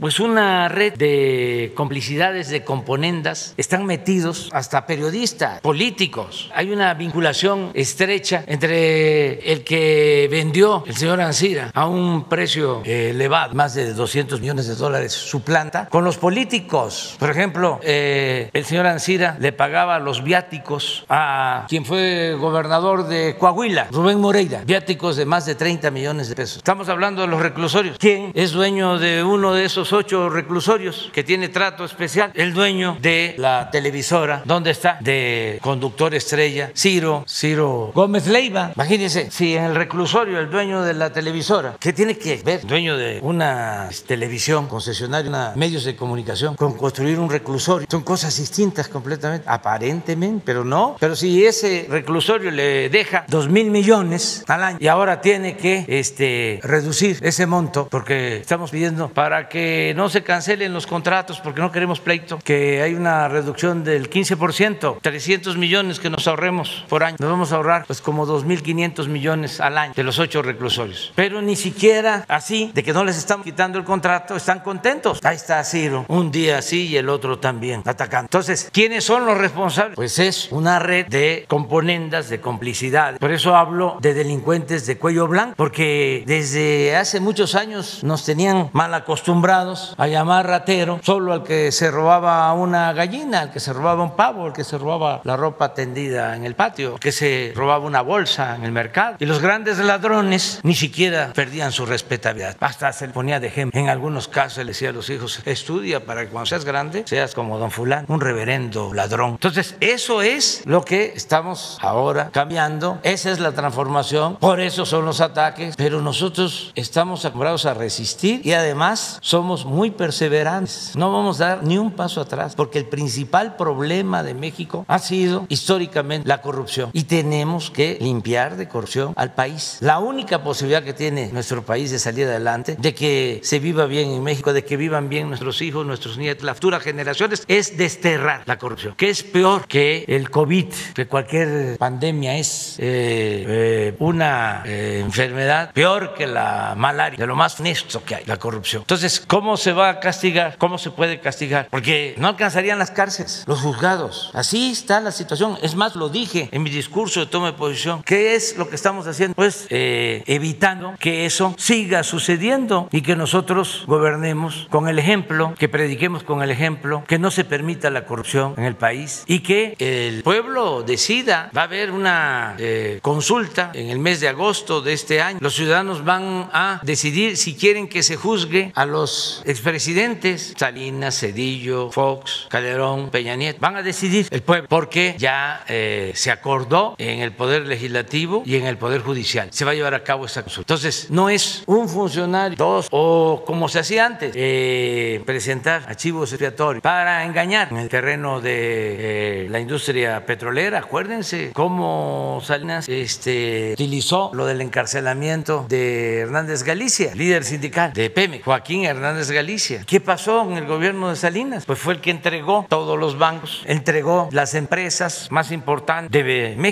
[0.00, 7.51] pues una red de complicidades, de componendas, están metidos hasta periodistas, políticos, hay una vinculación
[7.74, 13.92] estrecha entre el que vendió el señor Ansira a un precio eh, elevado, más de
[13.94, 17.16] 200 millones de dólares su planta, con los políticos.
[17.18, 23.36] Por ejemplo, eh, el señor Ansira le pagaba los viáticos a quien fue gobernador de
[23.38, 26.58] Coahuila, Rubén Moreira, viáticos de más de 30 millones de pesos.
[26.58, 27.96] Estamos hablando de los reclusorios.
[27.98, 32.30] ¿Quién es dueño de uno de esos ocho reclusorios que tiene trato especial?
[32.34, 34.98] El dueño de la televisora, ¿dónde está?
[35.00, 38.70] De conductor estrella, Ciro, Ciro Gómez Leiva.
[38.76, 42.64] Imagínense, si en el reclusorio el dueño de la televisora, ¿qué tiene que ver?
[42.64, 47.88] Dueño de una televisión concesionaria, una medios de comunicación con construir un reclusorio.
[47.90, 50.94] Son cosas distintas completamente, aparentemente, pero no.
[51.00, 55.84] Pero si ese reclusorio le deja dos mil millones al año y ahora tiene que
[55.88, 61.60] este, reducir ese monto porque estamos pidiendo para que no se cancelen los contratos porque
[61.60, 67.02] no queremos pleito, que hay una reducción del 15%, 300 millones que nos ahorremos por
[67.02, 67.16] año.
[67.18, 71.12] Nos vamos a ahorrar pues como 2.500 millones al año de los ocho reclusorios.
[71.14, 75.18] Pero ni siquiera así, de que no les estamos quitando el contrato, están contentos.
[75.22, 78.26] Ahí está Ciro, un día así y el otro también, atacando.
[78.26, 79.96] Entonces, ¿quiénes son los responsables?
[79.96, 83.18] Pues es una red de componendas, de complicidad.
[83.18, 88.70] Por eso hablo de delincuentes de cuello blanco, porque desde hace muchos años nos tenían
[88.72, 93.72] mal acostumbrados a llamar ratero solo al que se robaba una gallina, al que se
[93.72, 97.52] robaba un pavo, al que se robaba la ropa tendida en el patio, que se
[97.54, 99.16] robaba una bolsa en el mercado.
[99.18, 102.56] Y los grandes ladrones ni siquiera perdían su respetabilidad.
[102.60, 103.78] Hasta se le ponía de ejemplo.
[103.78, 107.34] En algunos casos le decía a los hijos, estudia para que cuando seas grande seas
[107.34, 109.32] como don fulano, un reverendo ladrón.
[109.32, 112.98] Entonces, eso es lo que estamos ahora cambiando.
[113.02, 114.36] Esa es la transformación.
[114.36, 115.76] Por eso son los ataques.
[115.76, 120.92] Pero nosotros estamos acostumbrados a resistir y además somos muy perseverantes.
[120.96, 124.98] No vamos a dar ni un paso atrás porque el principal problema de México ha
[124.98, 129.78] sido históricamente la corrupción y tenemos que limpiar de corrupción al país.
[129.80, 134.10] La única posibilidad que tiene nuestro país de salir adelante, de que se viva bien
[134.10, 138.42] en México, de que vivan bien nuestros hijos, nuestros nietos, las futuras generaciones, es desterrar
[138.46, 144.62] la corrupción, que es peor que el COVID, que cualquier pandemia es eh, eh, una
[144.64, 148.82] eh, enfermedad peor que la malaria, de lo más funesto que hay, la corrupción.
[148.82, 150.56] Entonces, ¿cómo se va a castigar?
[150.58, 151.68] ¿Cómo se puede castigar?
[151.70, 154.30] Porque no alcanzarían las cárceles, los juzgados.
[154.34, 155.58] Así está la situación.
[155.62, 158.02] Es más, lo dije en mi discurso de toma de posición.
[158.02, 159.34] ¿Qué es lo que estamos haciendo?
[159.34, 166.22] Pues evitando que eso siga sucediendo y que nosotros gobernemos con el ejemplo, que prediquemos
[166.22, 170.22] con el ejemplo, que no se permita la corrupción en el país y que el
[170.22, 171.50] pueblo decida.
[171.56, 175.38] Va a haber una eh, consulta en el mes de agosto de este año.
[175.40, 181.90] Los ciudadanos van a decidir si quieren que se juzgue a los expresidentes Salinas, Cedillo,
[181.90, 183.58] Fox, Calderón, Peña Nieto.
[183.60, 188.56] Van a decidir el pueblo porque ya eh, se acordó en el Poder Legislativo y
[188.56, 189.48] en el Poder Judicial.
[189.50, 190.72] Se va a llevar a cabo esta consulta.
[190.72, 196.82] Entonces, no es un funcionario, dos, o como se hacía antes, eh, presentar archivos expiatorios
[196.82, 200.78] para engañar en el terreno de eh, la industria petrolera.
[200.78, 208.42] Acuérdense cómo Salinas este, utilizó lo del encarcelamiento de Hernández Galicia, líder sindical de PEME,
[208.42, 209.84] Joaquín Hernández Galicia.
[209.86, 211.64] ¿Qué pasó en el gobierno de Salinas?
[211.66, 216.71] Pues fue el que entregó todos los bancos, entregó las empresas más importantes de México,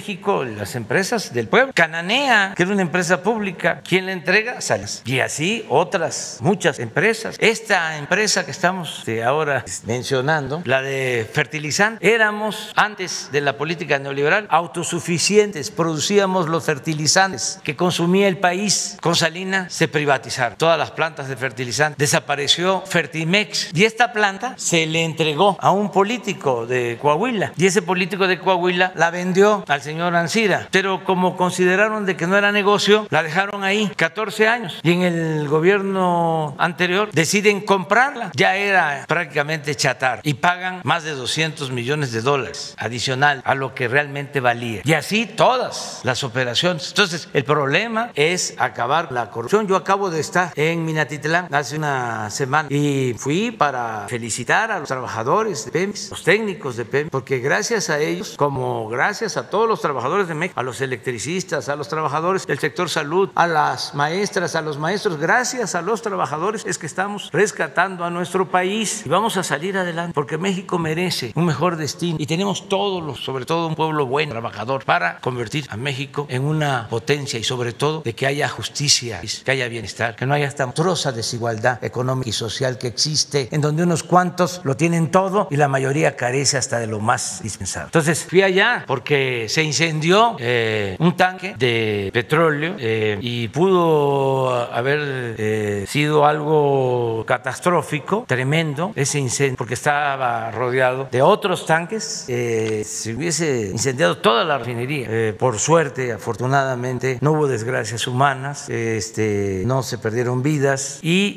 [0.57, 1.73] las empresas del pueblo.
[1.75, 4.61] Cananea, que era una empresa pública, ¿quién le entrega?
[4.61, 5.03] Salinas.
[5.05, 7.37] Y así otras, muchas empresas.
[7.39, 13.99] Esta empresa que estamos este, ahora mencionando, la de fertilizantes, éramos antes de la política
[13.99, 18.97] neoliberal autosuficientes, producíamos los fertilizantes que consumía el país.
[19.01, 24.87] Con Salinas se privatizaron todas las plantas de fertilizantes, desapareció Fertimex y esta planta se
[24.87, 29.83] le entregó a un político de Coahuila y ese político de Coahuila la vendió al
[29.83, 34.81] señor Ancira, pero como consideraron de que no era negocio, la dejaron ahí 14 años
[34.83, 38.31] y en el gobierno anterior deciden comprarla.
[38.35, 43.75] Ya era prácticamente chatar y pagan más de 200 millones de dólares adicional a lo
[43.75, 44.83] que realmente valía.
[44.85, 46.89] Y así todas las operaciones.
[46.89, 49.67] Entonces, el problema es acabar la corrupción.
[49.67, 54.89] Yo acabo de estar en Minatitlán hace una semana y fui para felicitar a los
[54.89, 59.69] trabajadores de PEMES, los técnicos de PEMES, porque gracias a ellos, como gracias a todos
[59.69, 63.95] los trabajadores de México, a los electricistas, a los trabajadores del sector salud, a las
[63.95, 69.03] maestras, a los maestros, gracias a los trabajadores es que estamos rescatando a nuestro país
[69.05, 73.21] y vamos a salir adelante porque México merece un mejor destino y tenemos todos los,
[73.21, 77.73] sobre todo un pueblo bueno, trabajador, para convertir a México en una potencia y sobre
[77.73, 82.31] todo de que haya justicia, que haya bienestar, que no haya esta monstruosa desigualdad económica
[82.31, 86.57] y social que existe, en donde unos cuantos lo tienen todo y la mayoría carece
[86.57, 87.87] hasta de lo más dispensable.
[87.87, 95.37] Entonces fui allá porque se incendió eh, un tanque de petróleo eh, y pudo haber
[95.39, 102.25] eh, sido algo catastrófico, tremendo, ese incendio, porque estaba rodeado de otros tanques.
[102.27, 105.35] se hubiese incendiado toda la refinería.
[105.39, 111.37] por suerte, afortunadamente, no hubo desgracias humanas, este, no se perdieron vidas y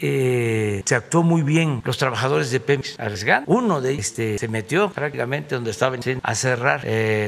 [0.85, 3.51] se actuó muy bien los trabajadores de Pemex arriesgando.
[3.51, 6.81] Uno de este, se metió prácticamente donde estaba a cerrar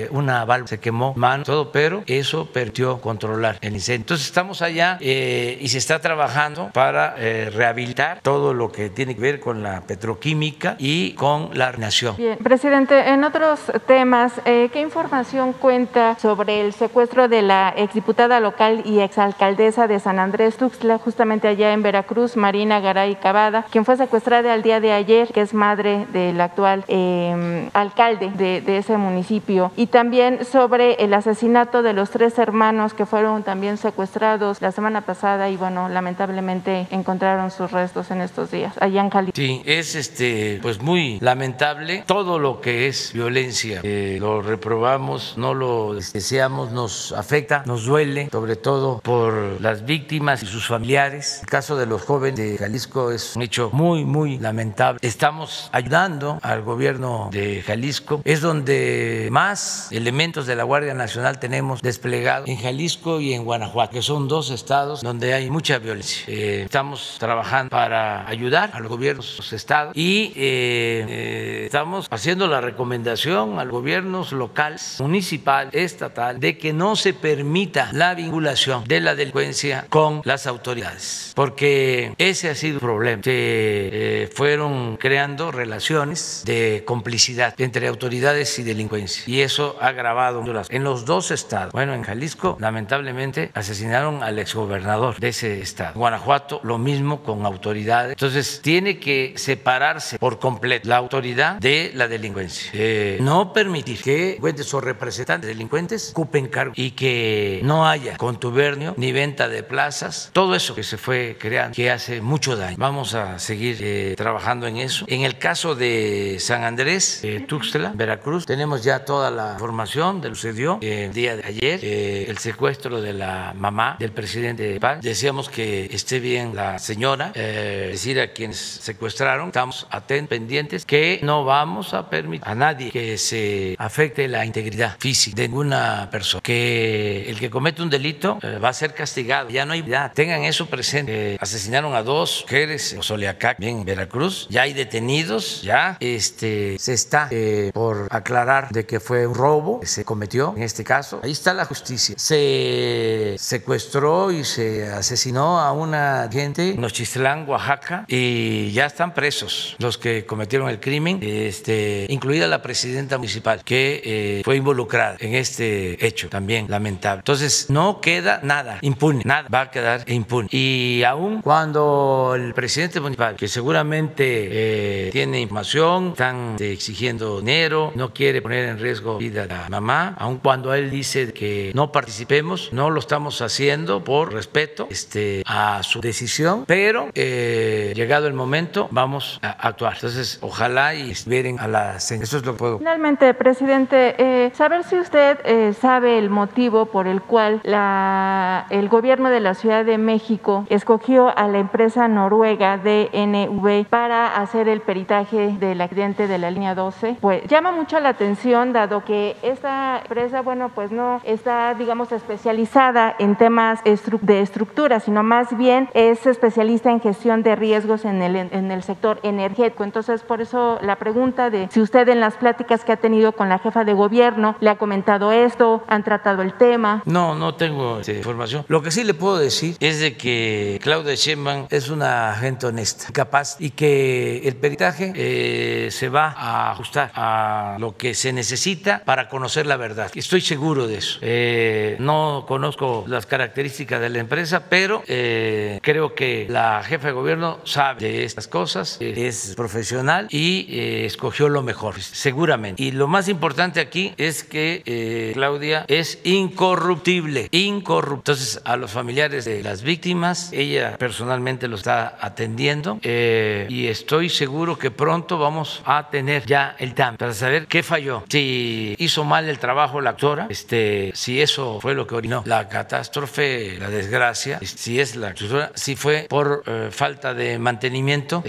[0.09, 4.03] una válvula, se quemó mano, todo, pero eso permitió controlar el incendio.
[4.03, 9.39] Entonces estamos allá y se está trabajando para rehabilitar todo lo que tiene que ver
[9.39, 12.15] con la petroquímica y con la nación.
[12.43, 18.83] Presidente, en otros temas, eh, ¿qué información cuenta sobre el secuestro de la exdiputada local
[18.85, 23.97] y exalcaldesa de San Andrés Tuxtla, justamente allá en Veracruz, Marina Garay Cavada, quien fue
[23.97, 28.97] secuestrada el día de ayer, que es madre del actual eh, alcalde de, de ese
[28.97, 29.71] municipio?
[29.75, 35.01] Y también sobre el asesinato de los tres hermanos que fueron también secuestrados la semana
[35.01, 39.31] pasada y bueno, lamentablemente encontraron sus restos en estos días allá en Cali.
[39.33, 43.79] Sí, es este pues muy lamentable todo lo que es violencia.
[43.83, 50.43] Eh, lo reprobamos, no lo deseamos, nos afecta, nos duele, sobre todo por las víctimas
[50.43, 51.39] y sus familiares.
[51.41, 54.99] El caso de los jóvenes de Jalisco es un hecho muy, muy lamentable.
[55.01, 58.21] Estamos ayudando al gobierno de Jalisco.
[58.25, 63.93] Es donde más elementos de la Guardia Nacional tenemos desplegados en Jalisco y en Guanajuato,
[63.93, 66.25] que son dos estados donde hay mucha violencia.
[66.27, 72.47] Eh, estamos trabajando para ayudar a los gobiernos los estados y eh, eh, estamos haciendo
[72.47, 78.83] la recomendación a los gobiernos locales, municipal, estatal, de que no se permita la vinculación
[78.85, 83.21] de la delincuencia con las autoridades, porque ese ha sido el problema.
[83.23, 90.83] Se fueron creando relaciones de complicidad entre autoridades y delincuencia y eso ha agravado en
[90.83, 91.71] los dos estados.
[91.71, 95.93] Bueno, en Jalisco, lamentablemente, asesinaron al exgobernador de ese estado.
[95.95, 98.11] Guanajuato, lo mismo con autoridades.
[98.11, 102.71] Entonces, tiene que separarse por completo la autoridad de la delincuencia.
[102.73, 108.17] Eh, no permitir que delincuentes o representantes de delincuentes ocupen cargo y que no haya
[108.17, 110.29] contubernio ni venta de plazas.
[110.33, 112.77] Todo eso que se fue creando, que hace mucho daño.
[112.77, 115.05] Vamos a seguir eh, trabajando en eso.
[115.07, 120.29] En el caso de San Andrés, eh, Tuxtla, Veracruz, tenemos ya toda la información de
[120.29, 125.01] lo que sucedió el día de ayer, el secuestro de la mamá del presidente PAN.
[125.01, 131.45] Decíamos que esté bien la señora, decir a quienes secuestraron, estamos atentos, pendientes, que no
[131.45, 137.25] vamos a permitir a nadie que se afecte la integridad física de ninguna persona, que
[137.27, 140.11] el que comete un delito va a ser castigado, ya no hay vida.
[140.13, 141.37] Tengan eso presente.
[141.39, 147.29] asesinaron a dos mujeres en Soliacac, en Veracruz, ya hay detenidos, ya este, se está
[147.73, 151.19] por aclarar de que fue un robo que se cometió en este caso.
[151.23, 152.15] Ahí está la justicia.
[152.17, 159.75] Se secuestró y se asesinó a una gente en Nochistlán, Oaxaca, y ya están presos
[159.79, 165.35] los que cometieron el crimen, este, incluida la presidenta municipal que eh, fue involucrada en
[165.35, 167.19] este hecho también lamentable.
[167.19, 170.47] Entonces, no queda nada impune, nada va a quedar impune.
[170.51, 178.13] Y aún cuando el presidente municipal, que seguramente eh, tiene información, están exigiendo dinero, no
[178.13, 182.73] quiere poner en riesgo vida de la mamá, aun cuando él dice que no participemos,
[182.73, 188.87] no lo estamos haciendo por respeto este, a su decisión, pero eh, llegado el momento
[188.89, 189.93] vamos a actuar.
[189.93, 192.77] Entonces, ojalá y esperen a la Eso es lo que puedo.
[192.79, 199.29] Finalmente, presidente, eh, saber si usted eh, sabe el motivo por el cual el gobierno
[199.29, 205.55] de la Ciudad de México escogió a la empresa noruega DNV para hacer el peritaje
[205.59, 207.17] del accidente de la línea 12.
[207.21, 213.17] Pues llama mucho la atención, dado que esta empresa, bueno, pues no está, digamos, especializada
[213.19, 218.37] en temas de estructura, sino más bien es especialista en gestión de riesgos en el,
[218.37, 219.83] en el sector energético.
[219.83, 223.49] Entonces, por eso la pregunta de si usted en las pláticas que ha tenido con
[223.49, 227.03] la jefa de gobierno le ha comentado esto, han tratado el tema.
[227.05, 228.63] No, no tengo esta información.
[228.69, 233.11] Lo que sí le puedo decir es de que Claudia Sheinbaum es una gente honesta,
[233.11, 239.01] capaz y que el peritaje eh, se va a ajustar a lo que se necesita
[239.03, 240.04] para conocer la verdad.
[240.13, 241.19] Estoy seguro de eso.
[241.21, 247.13] Eh, no conozco las características de la empresa, pero eh, creo que la jefa de
[247.13, 252.81] gobierno sabe de estas cosas, es profesional y eh, escogió lo mejor, seguramente.
[252.83, 258.19] Y lo más importante aquí es que eh, Claudia es incorruptible, incorruptible.
[258.19, 264.29] Entonces, a los familiares de las víctimas, ella personalmente lo está atendiendo eh, y estoy
[264.29, 269.23] seguro que pronto vamos a tener ya el TAM para saber qué falló, si hizo
[269.23, 273.89] mal el trabajo la actora, este, si eso fue lo que orinó la catástrofe, la
[273.89, 278.43] desgracia, si es la actora, si fue por falta de mantenimiento,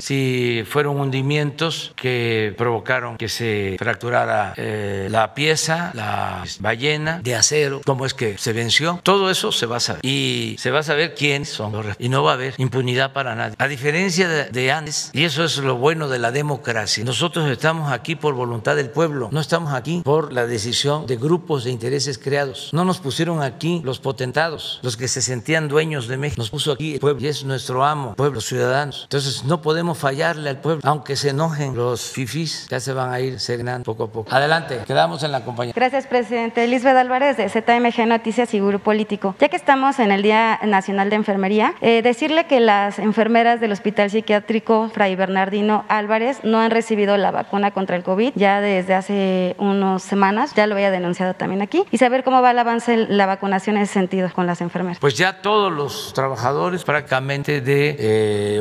[0.00, 7.80] si fueron hundimientos que provocaron que se fracturara eh, la pieza, la ballena de acero,
[7.84, 9.00] cómo es que se venció.
[9.02, 12.08] Todo eso se va a saber y se va a saber quiénes son los y
[12.08, 13.54] no va a haber impunidad para nadie.
[13.58, 17.92] A diferencia de, de antes, y eso es lo bueno de la democracia, nosotros estamos
[17.92, 22.18] aquí por voluntad del pueblo, no estamos aquí por la decisión de grupos de intereses
[22.18, 22.70] creados.
[22.72, 26.40] No nos pusieron aquí los potentados, los que se sentían dueños de México.
[26.42, 29.02] Nos puso aquí el pueblo y es nuestro amo, pueblo ciudadano ciudadanos.
[29.04, 33.20] Entonces no podemos fallarle al pueblo, aunque se enojen los fifís, ya se van a
[33.20, 34.34] ir serenando poco a poco.
[34.34, 35.72] Adelante, quedamos en la compañía.
[35.76, 36.66] Gracias, presidente.
[36.66, 39.34] Lisbeth Álvarez de ZMG Noticias y Grupo Político.
[39.38, 43.72] Ya que estamos en el Día Nacional de Enfermería, eh, decirle que las enfermeras del
[43.72, 48.94] Hospital Psiquiátrico Fray Bernardino Álvarez no han recibido la vacuna contra el COVID ya desde
[48.94, 52.96] hace unas semanas, ya lo había denunciado también aquí, y saber cómo va el avance
[52.96, 54.98] de la vacunación en ese sentido con las enfermeras.
[54.98, 58.60] Pues ya todos los trabajadores prácticamente de eh,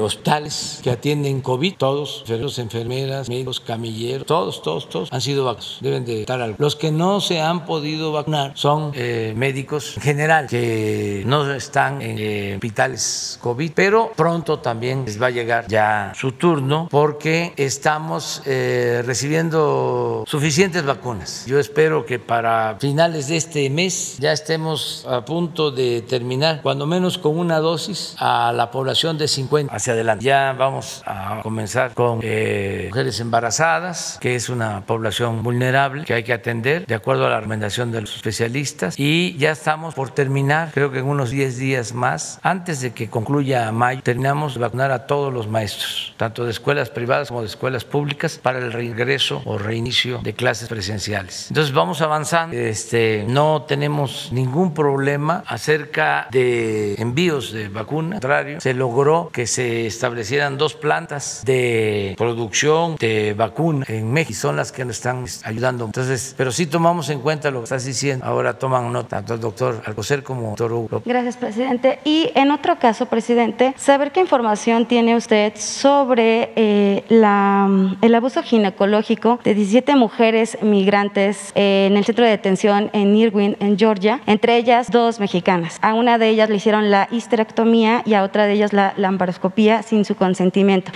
[0.84, 5.77] que atienden COVID, todos, enfermeros, enfermeras, médicos, camilleros, todos, todos, todos han sido vacunados.
[5.81, 6.55] Deben de estar algo.
[6.59, 12.01] Los que no se han podido vacunar son eh, médicos en general que no están
[12.01, 17.53] en eh, hospitales COVID, pero pronto también les va a llegar ya su turno porque
[17.57, 21.45] estamos eh, recibiendo suficientes vacunas.
[21.45, 26.88] Yo espero que para finales de este mes ya estemos a punto de terminar, cuando
[26.88, 30.26] menos con una dosis a la población de 50 hacia adelante.
[30.26, 36.24] Ya vamos a comenzar con eh, mujeres embarazadas, que es una población vulnerable que hay
[36.24, 38.95] que atender de acuerdo a la recomendación de los especialistas.
[38.98, 43.08] Y ya estamos por terminar, creo que en unos 10 días más, antes de que
[43.08, 47.48] concluya mayo, terminamos de vacunar a todos los maestros, tanto de escuelas privadas como de
[47.48, 51.52] escuelas públicas, para el regreso o reinicio de clases presenciales.
[51.52, 52.56] Entonces vamos avanzando.
[52.56, 58.15] Este, no tenemos ningún problema acerca de envíos de vacuna.
[58.15, 64.38] Al contrario, se logró que se establecieran dos plantas de producción de vacuna en México
[64.38, 65.85] son las que nos están ayudando.
[65.85, 68.26] Entonces, pero sí tomamos en cuenta lo que estás diciendo.
[68.26, 71.02] Ahora toman nota tanto el doctor Alcocer como el doctor Hugo.
[71.06, 71.99] Gracias, presidente.
[72.03, 79.39] Y en otro caso, presidente, saber qué información tiene usted sobre eh, el abuso ginecológico
[79.44, 84.92] de 17 mujeres migrantes en el centro de detención en Irwin, en Georgia, entre ellas
[84.92, 85.80] dos mexicanas.
[85.82, 89.82] A una de ellas le hicieron la histerectomía y a otra de ellas la lamparoscopía
[89.82, 90.92] sin su consentimiento.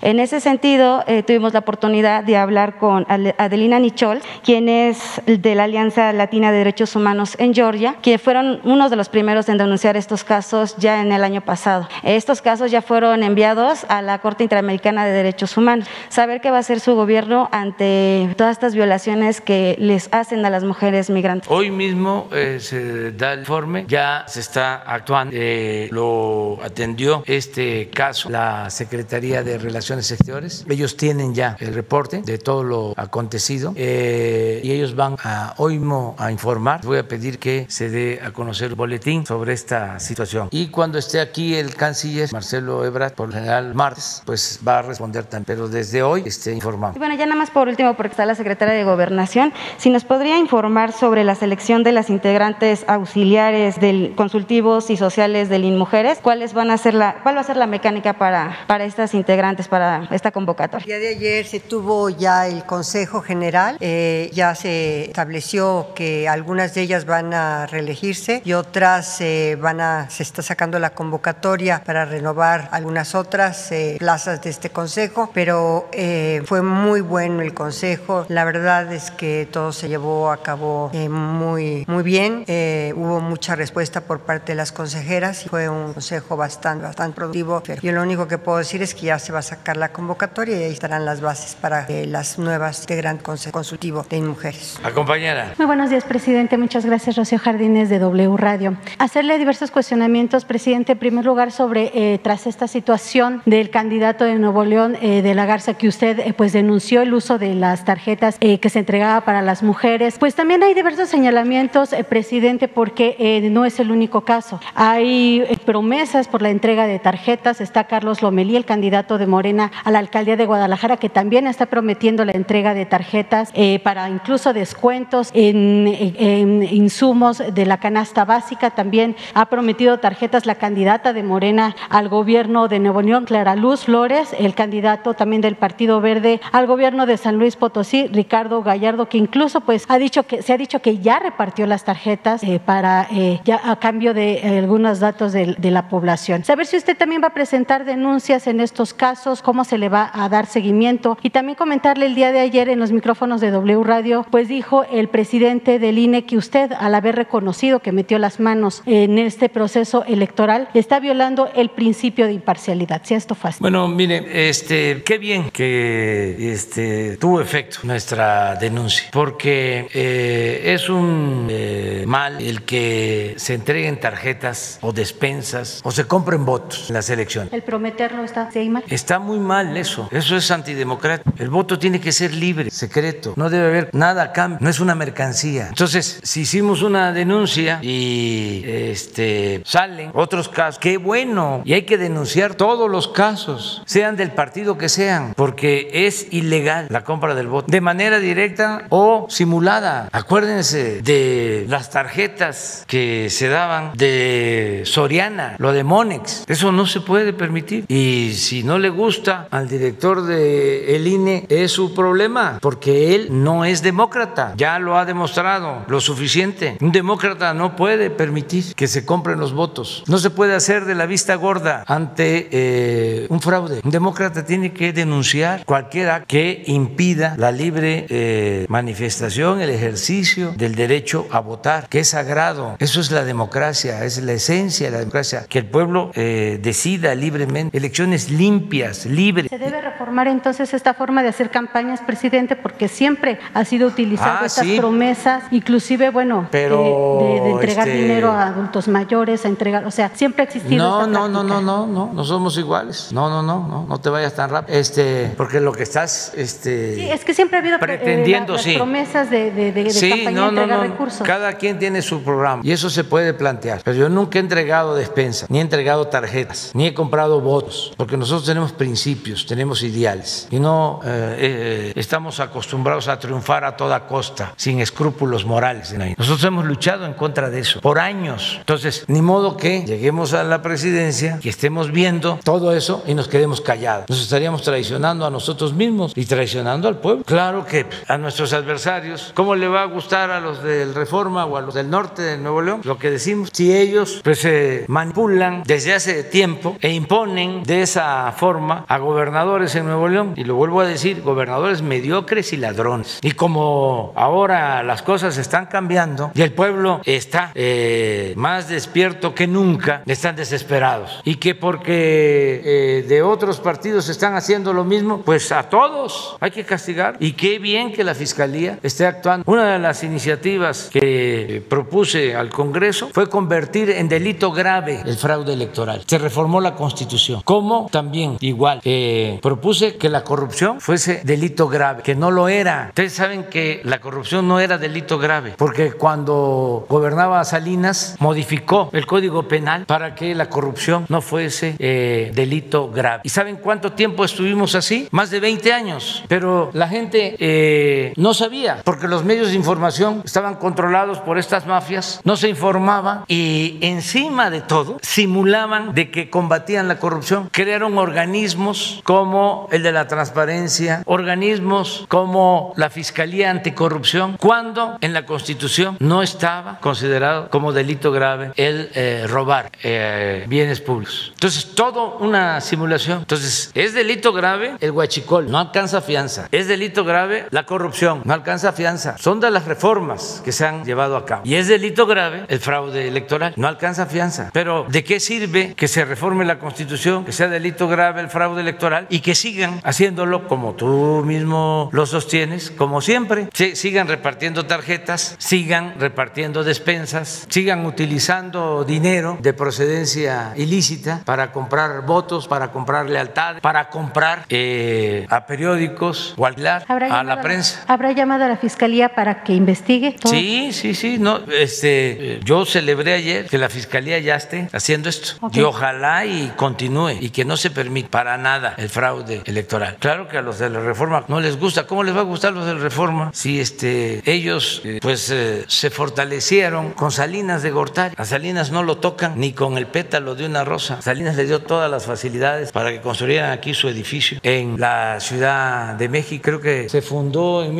[0.00, 5.54] En ese sentido, eh, tuvimos la oportunidad de hablar con Adelina Nichol, quien es de
[5.54, 9.58] la Alianza Latina de Derechos Humanos en Georgia, que fueron uno de los primeros en
[9.58, 11.88] denunciar estos casos ya en el año pasado.
[12.02, 15.86] Estos casos ya fueron enviados a la Corte Interamericana de Derechos Humanos.
[16.08, 20.50] Saber qué va a hacer su gobierno ante todas estas violaciones que les hacen a
[20.50, 21.50] las mujeres migrantes.
[21.50, 27.90] Hoy mismo eh, se da el informe, ya se está actuando, eh, lo atendió este
[27.90, 30.64] caso la Secretaría de Relaciones Exteriores.
[30.68, 35.78] Ellos tienen ya el reporte de todo lo acontecido eh, y ellos van a hoy
[35.78, 36.80] mismo a informar.
[36.84, 40.48] Voy a pedir que se dé a conocer un boletín sobre esta situación.
[40.50, 45.24] Y cuando esté aquí el canciller Marcelo Ebrard, por general martes, pues va a responder
[45.24, 45.46] también.
[45.46, 46.94] Pero desde hoy esté informado.
[46.96, 50.04] Y bueno, ya nada más por último, porque está la secretaria de Gobernación, si nos
[50.04, 56.18] podría informar sobre la selección de las integrantes auxiliares del consultivos y sociales del INMujeres,
[56.20, 59.68] cuáles van a ser la, cuál va a ser la mecánica para, para estas integrantes,
[59.68, 60.84] para esta convocatoria.
[60.84, 66.28] El día de ayer se tuvo ya el Consejo General, eh, ya se estableció que
[66.28, 70.90] algunas de ellas van a reelegirse y otras eh, van a, se está sacando la
[70.90, 77.40] convocatoria para renovar algunas otras eh, plazas de este Consejo, pero eh, fue muy bueno
[77.40, 82.44] el Consejo, la verdad es que todo se llevó a cabo eh, muy, muy bien,
[82.46, 87.14] eh, hubo mucha respuesta por parte de las consejeras y fue un Consejo bastante, bastante
[87.16, 87.62] productivo.
[87.82, 90.58] Yo lo único que puedo decir es que ya se va a sacar la convocatoria
[90.58, 94.78] y ahí estarán las bases para eh, las nuevas de Gran Consejo Consultivo de Mujeres.
[94.82, 95.54] Acompañera.
[95.58, 96.58] Muy buenos días, presidente.
[96.58, 98.76] Muchas gracias, Rocío Jardines de W Radio.
[98.98, 104.34] Hacerle diversos cuestionamientos, presidente, en primer lugar sobre, eh, tras esta situación del candidato de
[104.36, 107.84] Nuevo León, eh, de la Garza, que usted eh, pues denunció el uso de las
[107.84, 112.68] tarjetas eh, que se entregaba para las mujeres, pues también hay diversos señalamientos, eh, presidente,
[112.68, 114.60] porque eh, no es el único caso.
[114.74, 117.60] Hay eh, promesas por la entrega de tarjetas.
[117.60, 121.66] Está Carlos Lomelí, el candidato de Morena a la alcaldía de Guadalajara, que también está
[121.66, 123.52] prometiendo la entrega de tarjetas
[123.82, 128.70] para incluso descuentos en, en insumos de la canasta básica.
[128.70, 133.84] También ha prometido tarjetas la candidata de Morena al gobierno de Nuevo León, Clara Luz
[133.86, 139.08] Flores, el candidato también del Partido Verde al gobierno de San Luis Potosí, Ricardo Gallardo,
[139.08, 142.60] que incluso pues ha dicho que se ha dicho que ya repartió las tarjetas eh,
[142.64, 146.44] para eh, a cambio de eh, algunos datos de, la población.
[146.44, 150.10] Saber si usted también va a presentar denuncias en estos casos, cómo se le va
[150.12, 153.82] a dar seguimiento y también comentarle el día de ayer en los micrófonos de W
[153.82, 158.38] Radio, pues dijo el presidente del INE que usted al haber reconocido que metió las
[158.38, 163.02] manos en este proceso electoral está violando el principio de imparcialidad.
[163.04, 163.58] Si esto así.
[163.60, 171.46] Bueno, mire, este, qué bien que este, tuvo efecto nuestra denuncia, porque eh, es un
[171.50, 177.08] eh, mal el que se entreguen tarjetas o despensas o se compren votos en las
[177.10, 177.52] elecciones.
[177.52, 178.92] El comprometerlo esta imagen.
[178.92, 180.08] Está muy mal eso.
[180.10, 181.32] Eso es antidemocrático.
[181.38, 183.34] El voto tiene que ser libre, secreto.
[183.36, 184.58] No debe haber nada a cambio.
[184.60, 185.68] No es una mercancía.
[185.68, 191.62] Entonces, si hicimos una denuncia y este, salen otros casos, qué bueno.
[191.64, 196.86] Y hay que denunciar todos los casos, sean del partido que sean, porque es ilegal
[196.90, 197.66] la compra del voto.
[197.70, 200.08] De manera directa o simulada.
[200.12, 206.44] Acuérdense de las tarjetas que se daban de Soriana, lo de Monex.
[206.48, 207.84] Eso no se puede permitir.
[207.88, 213.28] Y si no le gusta al director del el INE, es su problema, porque él
[213.30, 214.54] no es demócrata.
[214.56, 216.78] Ya lo ha demostrado lo suficiente.
[216.80, 220.02] Un demócrata no puede permitir que se compren los votos.
[220.06, 223.80] No se puede hacer de la vista gorda ante eh, un fraude.
[223.84, 230.74] Un demócrata tiene que denunciar cualquiera que impida la libre eh, manifestación, el ejercicio del
[230.76, 232.76] derecho a votar, que es sagrado.
[232.78, 237.14] Eso es la democracia, es la esencia de la democracia, que el pueblo eh, decida
[237.14, 239.48] libremente, elecciones limpias, libres.
[239.50, 242.54] ¿Se debe reformar entonces esta forma de hacer campañas, presidente?
[242.56, 244.76] Porque siempre ha sido utilizado Ah, estas sí.
[244.78, 249.84] promesas, inclusive, bueno, Pero, de, de- de entregar este- dinero a adultos mayores, a entregar,
[249.86, 253.08] o sea, siempre ha existido No, esta no, no, no, no, no, no somos iguales.
[253.12, 254.78] No, no, no, no, no te vayas tan rápido.
[254.78, 258.58] Este, porque lo que estás, este, Sí, es que siempre ha habido eh, Pretendiendo, la-
[258.62, 258.74] sí.
[258.74, 260.82] promesas de, de, de- de Sí, campaña no, entregar no.
[260.84, 261.26] recursos.
[261.26, 263.80] Cada quien tiene su programa y eso se puede plantear.
[263.84, 268.16] Pero yo nunca he entregado despensa, ni he entregado tarjetas, ni he comprado votos, porque
[268.16, 274.06] nosotros tenemos principios, tenemos ideales y no eh, eh, estamos acostumbrados a triunfar a toda
[274.06, 275.94] costa, sin escrúpulos morales.
[276.18, 278.56] Nosotros hemos luchado en contra de eso por años.
[278.60, 283.28] Entonces, ni modo que lleguemos a la presidencia y estemos viendo todo eso y nos
[283.28, 284.08] quedemos callados.
[284.08, 287.22] Nos estaríamos traicionando a nosotros mismos y traicionando al pueblo.
[287.24, 291.56] Claro que a nuestros adversarios, ¿cómo le va a gustar a los del Reforma o
[291.56, 293.50] a los del norte de Nuevo León lo que decimos?
[293.52, 299.74] Si ellos pues se manipulan desde hace tiempo e imponen de esa forma a gobernadores
[299.74, 303.18] en Nuevo León, y lo vuelvo a decir, gobernadores mediocres y ladrones.
[303.22, 309.46] Y como ahora las cosas están cambiando y el pueblo está eh, más despierto que
[309.46, 311.20] nunca, están desesperados.
[311.24, 316.50] Y que porque eh, de otros partidos están haciendo lo mismo, pues a todos hay
[316.50, 317.16] que castigar.
[317.20, 319.44] Y qué bien que la Fiscalía esté actuando.
[319.50, 325.52] Una de las iniciativas que propuse al Congreso fue convertir en delito grave el fraude
[325.52, 326.02] electoral.
[326.06, 327.42] Se reformó la Constitución.
[327.44, 332.86] Como también, igual, eh, propuse que la corrupción fuese delito grave, que no lo era.
[332.88, 339.04] Ustedes saben que la corrupción no era delito grave, porque cuando gobernaba Salinas modificó el
[339.04, 343.20] Código Penal para que la corrupción no fuese eh, delito grave.
[343.24, 345.08] ¿Y saben cuánto tiempo estuvimos así?
[345.10, 346.24] Más de 20 años.
[346.28, 351.66] Pero la gente eh, no sabía, porque los medios de información estaban controlados por estas
[351.66, 357.48] mafias, no se informaba y encima de todo simulaban de que combatían la corrupción.
[357.52, 365.26] Crearon organismos como el de la transparencia, organismos como la Fiscalía Anticorrupción, cuando en la
[365.26, 371.32] Constitución no estaba considerado como delito grave el eh, robar eh, bienes públicos.
[371.34, 373.20] Entonces, todo una simulación.
[373.20, 376.48] Entonces, es delito grave el huachicol, no alcanza fianza.
[376.50, 379.16] Es delito grave la corrupción, no alcanza fianza.
[379.18, 381.42] Son de las reformas que se han llevado a cabo.
[381.44, 384.50] Y es delito grave el fraude electoral, no alcanza fianza.
[384.52, 388.60] Pero, ¿de qué sirve que se reforme la Constitución, que sea delito grave el fraude
[388.60, 393.48] electoral y que sigan haciéndolo como tú mismo lo sostienes, como siempre?
[393.52, 402.48] Sigan repartiendo tarjetas, sigan repartiendo despensas, sigan utilizando dinero de procedencia ilícita para comprar votos,
[402.48, 407.84] para comprar lealtad, para comprar eh, a periódicos o alquilar ¿Habrá a la prensa.
[407.86, 410.32] ¿Habrá llamado a la Fiscalía para que investigue todo?
[410.32, 411.18] Sí, sí, sí.
[411.18, 416.52] No, este, yo celebré ayer que la fiscalía ya esté haciendo esto y ojalá y
[416.56, 419.96] continúe y que no se permita para nada el fraude electoral.
[419.98, 421.86] Claro que a los de la Reforma no les gusta.
[421.86, 425.64] ¿Cómo les va a gustar los de la Reforma si este ellos eh, pues eh,
[425.68, 428.14] se fortalecieron con Salinas de Gortari?
[428.16, 431.00] A Salinas no lo tocan ni con el pétalo de una rosa.
[431.02, 435.94] Salinas le dio todas las facilidades para que construyeran aquí su edificio en la Ciudad
[435.94, 436.42] de México.
[436.44, 437.74] Creo que se fundó en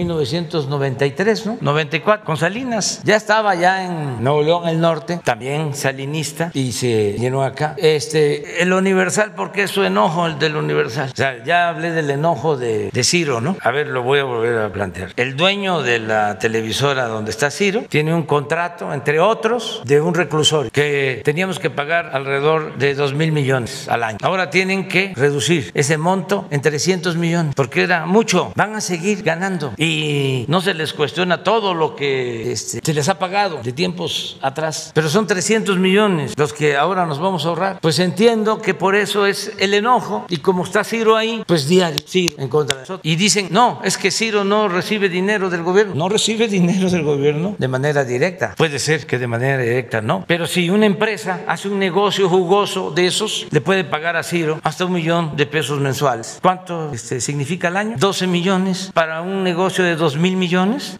[0.66, 1.58] 1993, ¿no?
[1.60, 3.00] 94 con Salinas.
[3.04, 7.74] Ya estaba ya en Nuevo León, el norte, también salinista y se llenó acá.
[7.78, 11.10] Este, el Universal, porque es su enojo el del Universal.
[11.12, 13.56] O sea, ya hablé del enojo de, de Ciro, ¿no?
[13.60, 15.12] A ver, lo voy a volver a plantear.
[15.16, 20.14] El dueño de la televisora donde está Ciro tiene un contrato, entre otros, de un
[20.14, 24.18] reclusorio que teníamos que pagar alrededor de 2 mil millones al año.
[24.22, 28.52] Ahora tienen que reducir ese monto en 300 millones, porque era mucho.
[28.54, 33.08] Van a seguir ganando y no se les cuestiona todo lo que este, se les
[33.08, 37.48] ha pagado de tiempos atrás, pero son 300 millones los que ahora nos vamos a
[37.48, 37.78] ahorrar.
[37.80, 40.26] Pues entiendo que por eso es el enojo.
[40.28, 43.00] Y como está Ciro ahí, pues diario, Ciro en contra de nosotros.
[43.04, 45.94] Y dicen, no, es que Ciro no recibe dinero del gobierno.
[45.94, 48.54] No recibe dinero del gobierno de manera directa.
[48.56, 50.24] Puede ser que de manera directa no.
[50.26, 54.60] Pero si una empresa hace un negocio jugoso de esos, le puede pagar a Ciro
[54.62, 56.38] hasta un millón de pesos mensuales.
[56.42, 57.96] ¿Cuánto este, significa al año?
[57.98, 60.45] 12 millones para un negocio de 2 mil millones.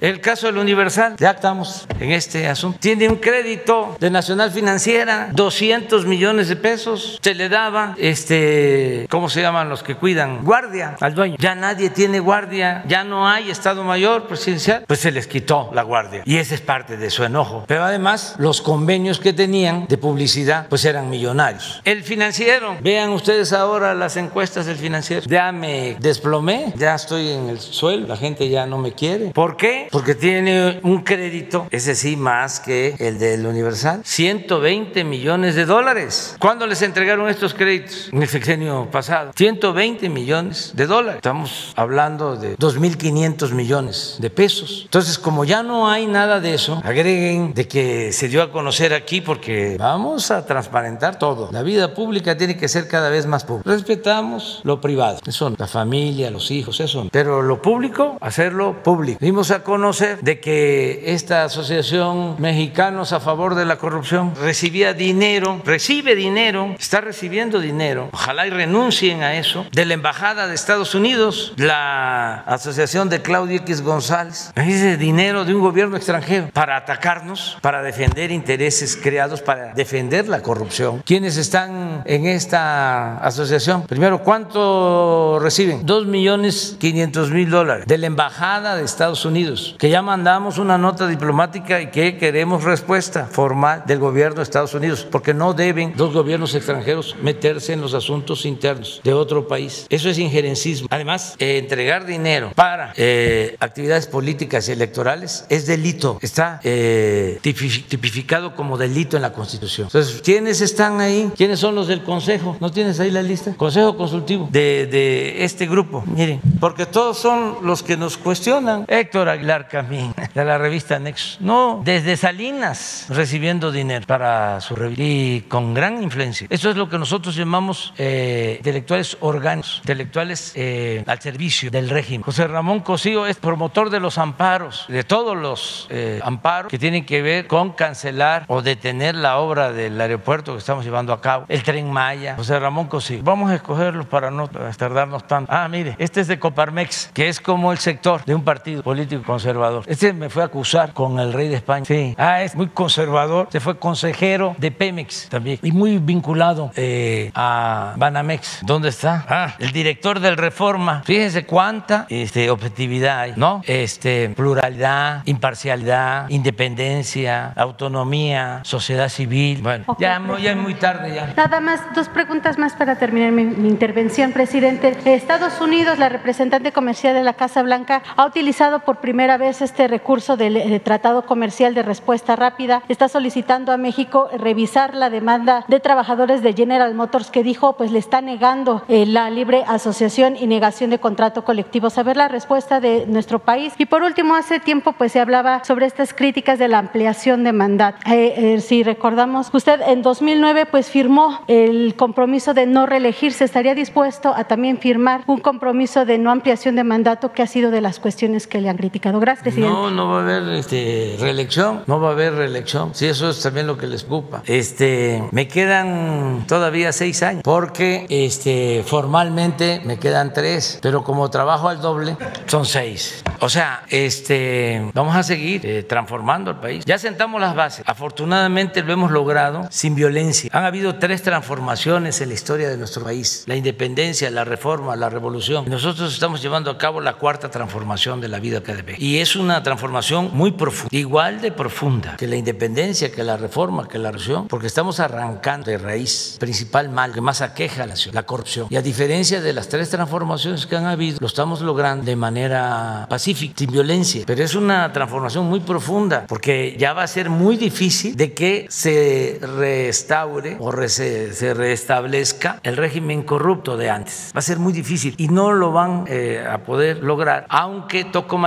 [0.01, 2.79] El caso del Universal, ya estamos en este asunto.
[2.81, 7.21] Tiene un crédito de Nacional Financiera, 200 millones de pesos.
[7.23, 10.45] Se le daba, este, ¿cómo se llaman los que cuidan?
[10.45, 11.37] Guardia al dueño.
[11.39, 14.85] Ya nadie tiene guardia, ya no hay Estado Mayor presidencial.
[14.87, 16.23] Pues se les quitó la guardia.
[16.25, 17.65] Y ese es parte de su enojo.
[17.69, 21.81] Pero además, los convenios que tenían de publicidad, pues eran millonarios.
[21.85, 25.23] El financiero, vean ustedes ahora las encuestas del financiero.
[25.27, 29.31] Ya me desplomé, ya estoy en el suelo, la gente ya no me quiere.
[29.37, 29.89] ¿Por qué?
[29.93, 36.35] Porque tiene un crédito, ese sí, más que el del Universal, 120 millones de dólares.
[36.39, 38.09] ¿Cuándo les entregaron estos créditos?
[38.15, 39.33] En el sexenio pasado.
[39.37, 41.17] 120 millones de dólares.
[41.17, 44.85] Estamos hablando de 2.500 millones de pesos.
[44.87, 48.95] Entonces, como ya no hay nada de eso, agreguen de que se dio a conocer
[48.95, 51.51] aquí porque vamos a transparentar todo.
[51.53, 53.71] La vida pública tiene que ser cada vez más pública.
[53.71, 59.26] Respetamos lo privado, eso la familia, los hijos, eso Pero lo público, hacerlo público.
[59.27, 65.61] Dimos a conocer de que esta asociación Mexicanos a favor de la corrupción recibía dinero,
[65.65, 68.09] recibe dinero, está recibiendo dinero.
[68.13, 69.67] Ojalá y renuncien a eso.
[69.73, 75.57] De la Embajada de Estados Unidos, la asociación de Claudio X González, ese dinero de
[75.57, 81.03] un gobierno extranjero para atacarnos, para defender intereses creados, para defender la corrupción.
[81.05, 83.89] ¿Quiénes están en esta asociación?
[83.89, 85.85] Primero, ¿cuánto reciben?
[85.85, 90.79] Dos millones quinientos mil dólares de la Embajada de Estados Unidos, que ya mandamos una
[90.79, 95.95] nota diplomática y que queremos respuesta formal del gobierno de Estados Unidos, porque no deben
[95.97, 99.87] dos gobiernos extranjeros meterse en los asuntos internos de otro país.
[99.89, 100.89] Eso es injerencismo.
[100.91, 106.19] Además, eh, entregar dinero para eh, actividades políticas y electorales es delito.
[106.21, 109.87] Está eh, tipificado como delito en la Constitución.
[109.87, 111.31] Entonces, ¿quiénes están ahí?
[111.37, 112.57] ¿Quiénes son los del Consejo?
[112.61, 113.55] ¿No tienes ahí la lista?
[113.57, 116.03] Consejo Consultivo de este grupo.
[116.07, 118.85] Miren, porque todos son los que nos cuestionan.
[118.99, 121.37] Héctor Aguilar Camín, de la revista Nexo.
[121.41, 126.47] No, desde Salinas recibiendo dinero para su revista y con gran influencia.
[126.51, 132.23] Eso es lo que nosotros llamamos eh, intelectuales orgánicos, intelectuales eh, al servicio del régimen.
[132.23, 137.05] José Ramón Cosío es promotor de los amparos, de todos los eh, amparos que tienen
[137.05, 141.45] que ver con cancelar o detener la obra del aeropuerto que estamos llevando a cabo,
[141.49, 142.37] el tren Maya.
[142.37, 143.21] José Ramón Cosío.
[143.23, 145.53] Vamos a escogerlos para no tardarnos tanto.
[145.53, 149.25] Ah, mire, este es de Coparmex, que es como el sector de un partido político
[149.25, 149.83] conservador.
[149.89, 151.85] Este me fue a acusar con el rey de España.
[151.85, 152.15] Sí.
[152.17, 153.49] Ah, es muy conservador.
[153.51, 155.59] Se fue consejero de Pemex también.
[155.61, 158.61] Y muy vinculado eh, a Banamex.
[158.63, 159.27] ¿Dónde está?
[159.29, 161.03] Ah, el director del Reforma.
[161.05, 163.61] Fíjense cuánta este, objetividad hay, ¿no?
[163.67, 169.63] Este, pluralidad, imparcialidad, independencia, autonomía, sociedad civil.
[169.63, 171.35] Bueno, ya, ya, es muy tarde ya.
[171.37, 174.97] Nada más, dos preguntas más para terminar mi, mi intervención, presidente.
[175.07, 179.89] Estados Unidos, la representante comercial de la Casa Blanca, ha utilizado por primera vez este
[179.89, 182.83] recurso del de Tratado Comercial de Respuesta Rápida.
[182.89, 187.93] Está solicitando a México revisar la demanda de trabajadores de General Motors que dijo pues
[187.93, 191.91] le está negando eh, la libre asociación y negación de contrato colectivo.
[191.91, 193.75] Saber la respuesta de nuestro país.
[193.79, 197.53] Y por último, hace tiempo pues se hablaba sobre estas críticas de la ampliación de
[197.53, 197.99] mandato.
[198.11, 203.45] Eh, eh, si recordamos, usted en 2009 pues firmó el compromiso de no reelegirse.
[203.45, 207.71] ¿Estaría dispuesto a también firmar un compromiso de no ampliación de mandato que ha sido
[207.71, 209.21] de las cuestiones que le han criticado?
[209.21, 209.57] Gracias.
[209.57, 212.95] No, no va a haber este, reelección, no va a haber reelección.
[212.95, 214.43] Sí, eso es también lo que les ocupa.
[214.47, 221.69] Este, me quedan todavía seis años porque este, formalmente me quedan tres, pero como trabajo
[221.69, 222.17] al doble
[222.47, 223.23] son seis.
[223.41, 226.85] O sea, este, vamos a seguir eh, transformando el país.
[226.85, 227.85] Ya sentamos las bases.
[227.87, 230.51] Afortunadamente lo hemos logrado sin violencia.
[230.53, 235.09] Han habido tres transformaciones en la historia de nuestro país: la independencia, la reforma, la
[235.09, 235.67] revolución.
[235.69, 239.63] Nosotros estamos llevando a cabo la cuarta transformación de la vida académica y es una
[239.63, 244.49] transformación muy profunda, igual de profunda que la independencia, que la reforma, que la revolución,
[244.49, 248.67] porque estamos arrancando de raíz principal mal que más aqueja a la ciudad, la corrupción.
[248.71, 253.07] Y a diferencia de las tres transformaciones que han habido, lo estamos logrando de manera
[253.09, 254.25] pacífica sin violencia.
[254.27, 258.67] Pero es una transformación muy profunda porque ya va a ser muy difícil de que
[258.69, 264.33] se restaure o se, se restablezca el régimen corrupto de antes.
[264.35, 268.39] Va a ser muy difícil y no lo van eh, a poder lograr, aunque toco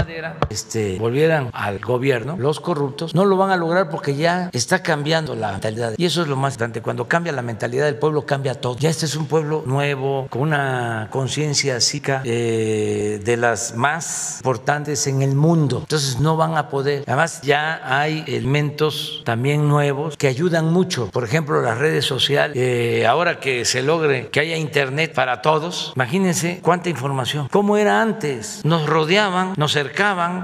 [0.49, 5.35] este, volvieran al gobierno, los corruptos, no lo van a lograr porque ya está cambiando
[5.35, 5.93] la mentalidad.
[5.97, 6.81] Y eso es lo más importante.
[6.81, 8.77] Cuando cambia la mentalidad del pueblo, cambia todo.
[8.77, 15.07] Ya este es un pueblo nuevo, con una conciencia psica eh, de las más importantes
[15.07, 15.79] en el mundo.
[15.79, 17.03] Entonces no van a poder.
[17.07, 21.09] Además, ya hay elementos también nuevos que ayudan mucho.
[21.11, 22.57] Por ejemplo, las redes sociales.
[22.57, 27.47] Eh, ahora que se logre que haya internet para todos, imagínense cuánta información.
[27.51, 28.61] ¿Cómo era antes?
[28.63, 29.88] Nos rodeaban, nos cercaban,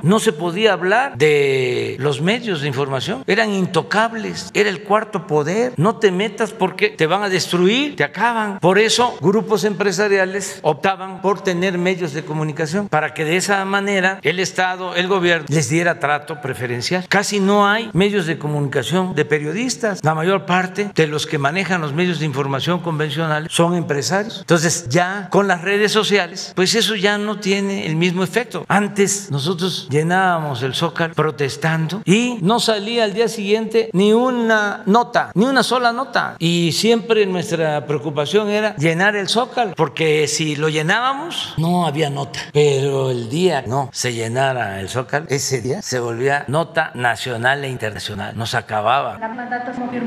[0.02, 3.24] no se podía hablar de los medios de información.
[3.28, 4.50] Eran intocables.
[4.54, 5.74] Era el cuarto poder.
[5.78, 8.60] No te metas porque te van a destruir, te acaban.
[8.60, 14.20] Por eso, grupos empresariales optaban por tener medios de comunicación para que de esa manera
[14.22, 17.06] el Estado, el gobierno les diera trato preferencial.
[17.08, 20.04] Casi no hay medios de comunicación de periodistas.
[20.04, 24.40] La mayor parte de los que manejan los medios de información convencionales son empresarios.
[24.40, 28.66] Entonces ya con las redes sociales, pues eso ya no tiene el mismo efecto.
[28.68, 35.31] Antes nosotros llenábamos el zócalo protestando y no salía al día siguiente ni una nota,
[35.34, 36.35] ni una sola nota.
[36.39, 42.39] Y siempre nuestra preocupación era llenar el zócalo, porque si lo llenábamos no había nota.
[42.53, 47.69] Pero el día no se llenara el zócalo, ese día se volvía nota nacional e
[47.69, 48.35] internacional.
[48.38, 49.19] Nos acababa.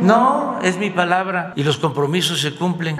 [0.00, 2.98] No, es mi palabra y los compromisos se cumplen.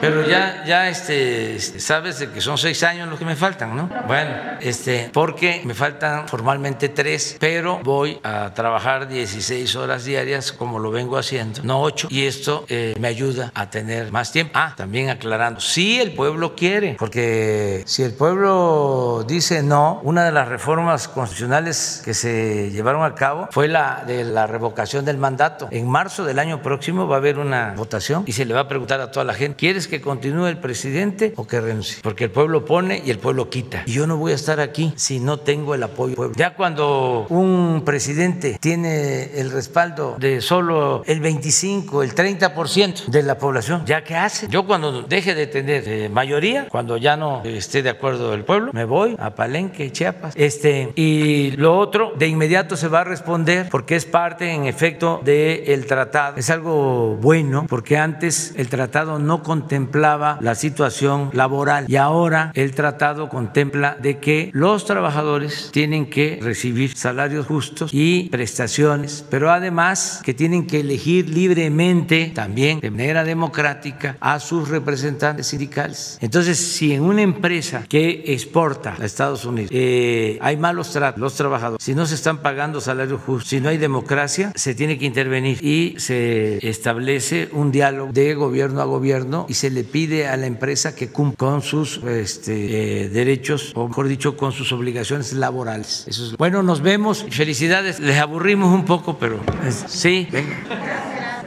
[0.00, 3.88] Pero ya, ya este, sabes de que son seis años los que me faltan, ¿no?
[4.06, 4.30] Bueno,
[4.60, 10.90] este, porque me faltan formalmente tres, pero voy a trabajar 16 horas diarias como lo
[10.90, 14.52] vengo haciendo, no ocho, y esto eh, me ayuda a tener más tiempo.
[14.54, 20.32] Ah, también aclarando, si el pueblo quiere, porque si el pueblo dice no, una de
[20.32, 25.68] las reformas constitucionales que se llevaron a cabo fue la de la revocación del mandato.
[25.70, 28.68] En marzo del año próximo va a haber una votación y se le va a
[28.68, 31.98] preguntar a toda la gente, ¿quieres que continúe el presidente o que renuncie?
[32.02, 33.82] Porque el pueblo pone y el pueblo quita.
[33.86, 36.34] Y yo no voy a estar aquí si no tengo el apoyo del pueblo.
[36.36, 43.38] Ya cuando un presidente tiene el respaldo de solo el 25, el 30% de la
[43.38, 44.48] población, ¿ya qué hace?
[44.48, 48.70] Yo cuando deje de tener eh, mayoría, cuando ya no esté de acuerdo el pueblo,
[48.72, 50.34] me voy a Palenque, Chiapas.
[50.36, 55.20] Este, y lo otro, de inmediato se va a responder porque es parte, en efecto,
[55.24, 56.36] del tratado.
[56.36, 62.74] Es algo bueno porque antes el tratado no contemplaba la situación laboral y ahora el
[62.74, 70.20] tratado contempla de que los trabajadores tienen que recibir salarios justos y prestaciones, pero además
[70.24, 76.18] que tienen que elegir libremente, también de manera democrática, a sus representantes sindicales.
[76.20, 81.34] Entonces, si en una empresa que exporta a Estados Unidos eh, hay malos tratos, los
[81.34, 85.06] trabajadores, si no se están pagando salarios justos, si no hay democracia, se tiene que
[85.06, 90.36] intervenir y se establece un diálogo de gobierno a gobierno y se le pide a
[90.36, 95.32] la empresa que cumpla con sus este, eh, derechos, o mejor dicho, con sus obligaciones
[95.32, 96.04] laborales.
[96.06, 96.36] Eso es...
[96.36, 97.24] Bueno, nos vemos.
[97.30, 98.00] Felicidades.
[98.00, 99.40] Les aburrimos un poco, pero
[99.86, 101.37] sí, venga.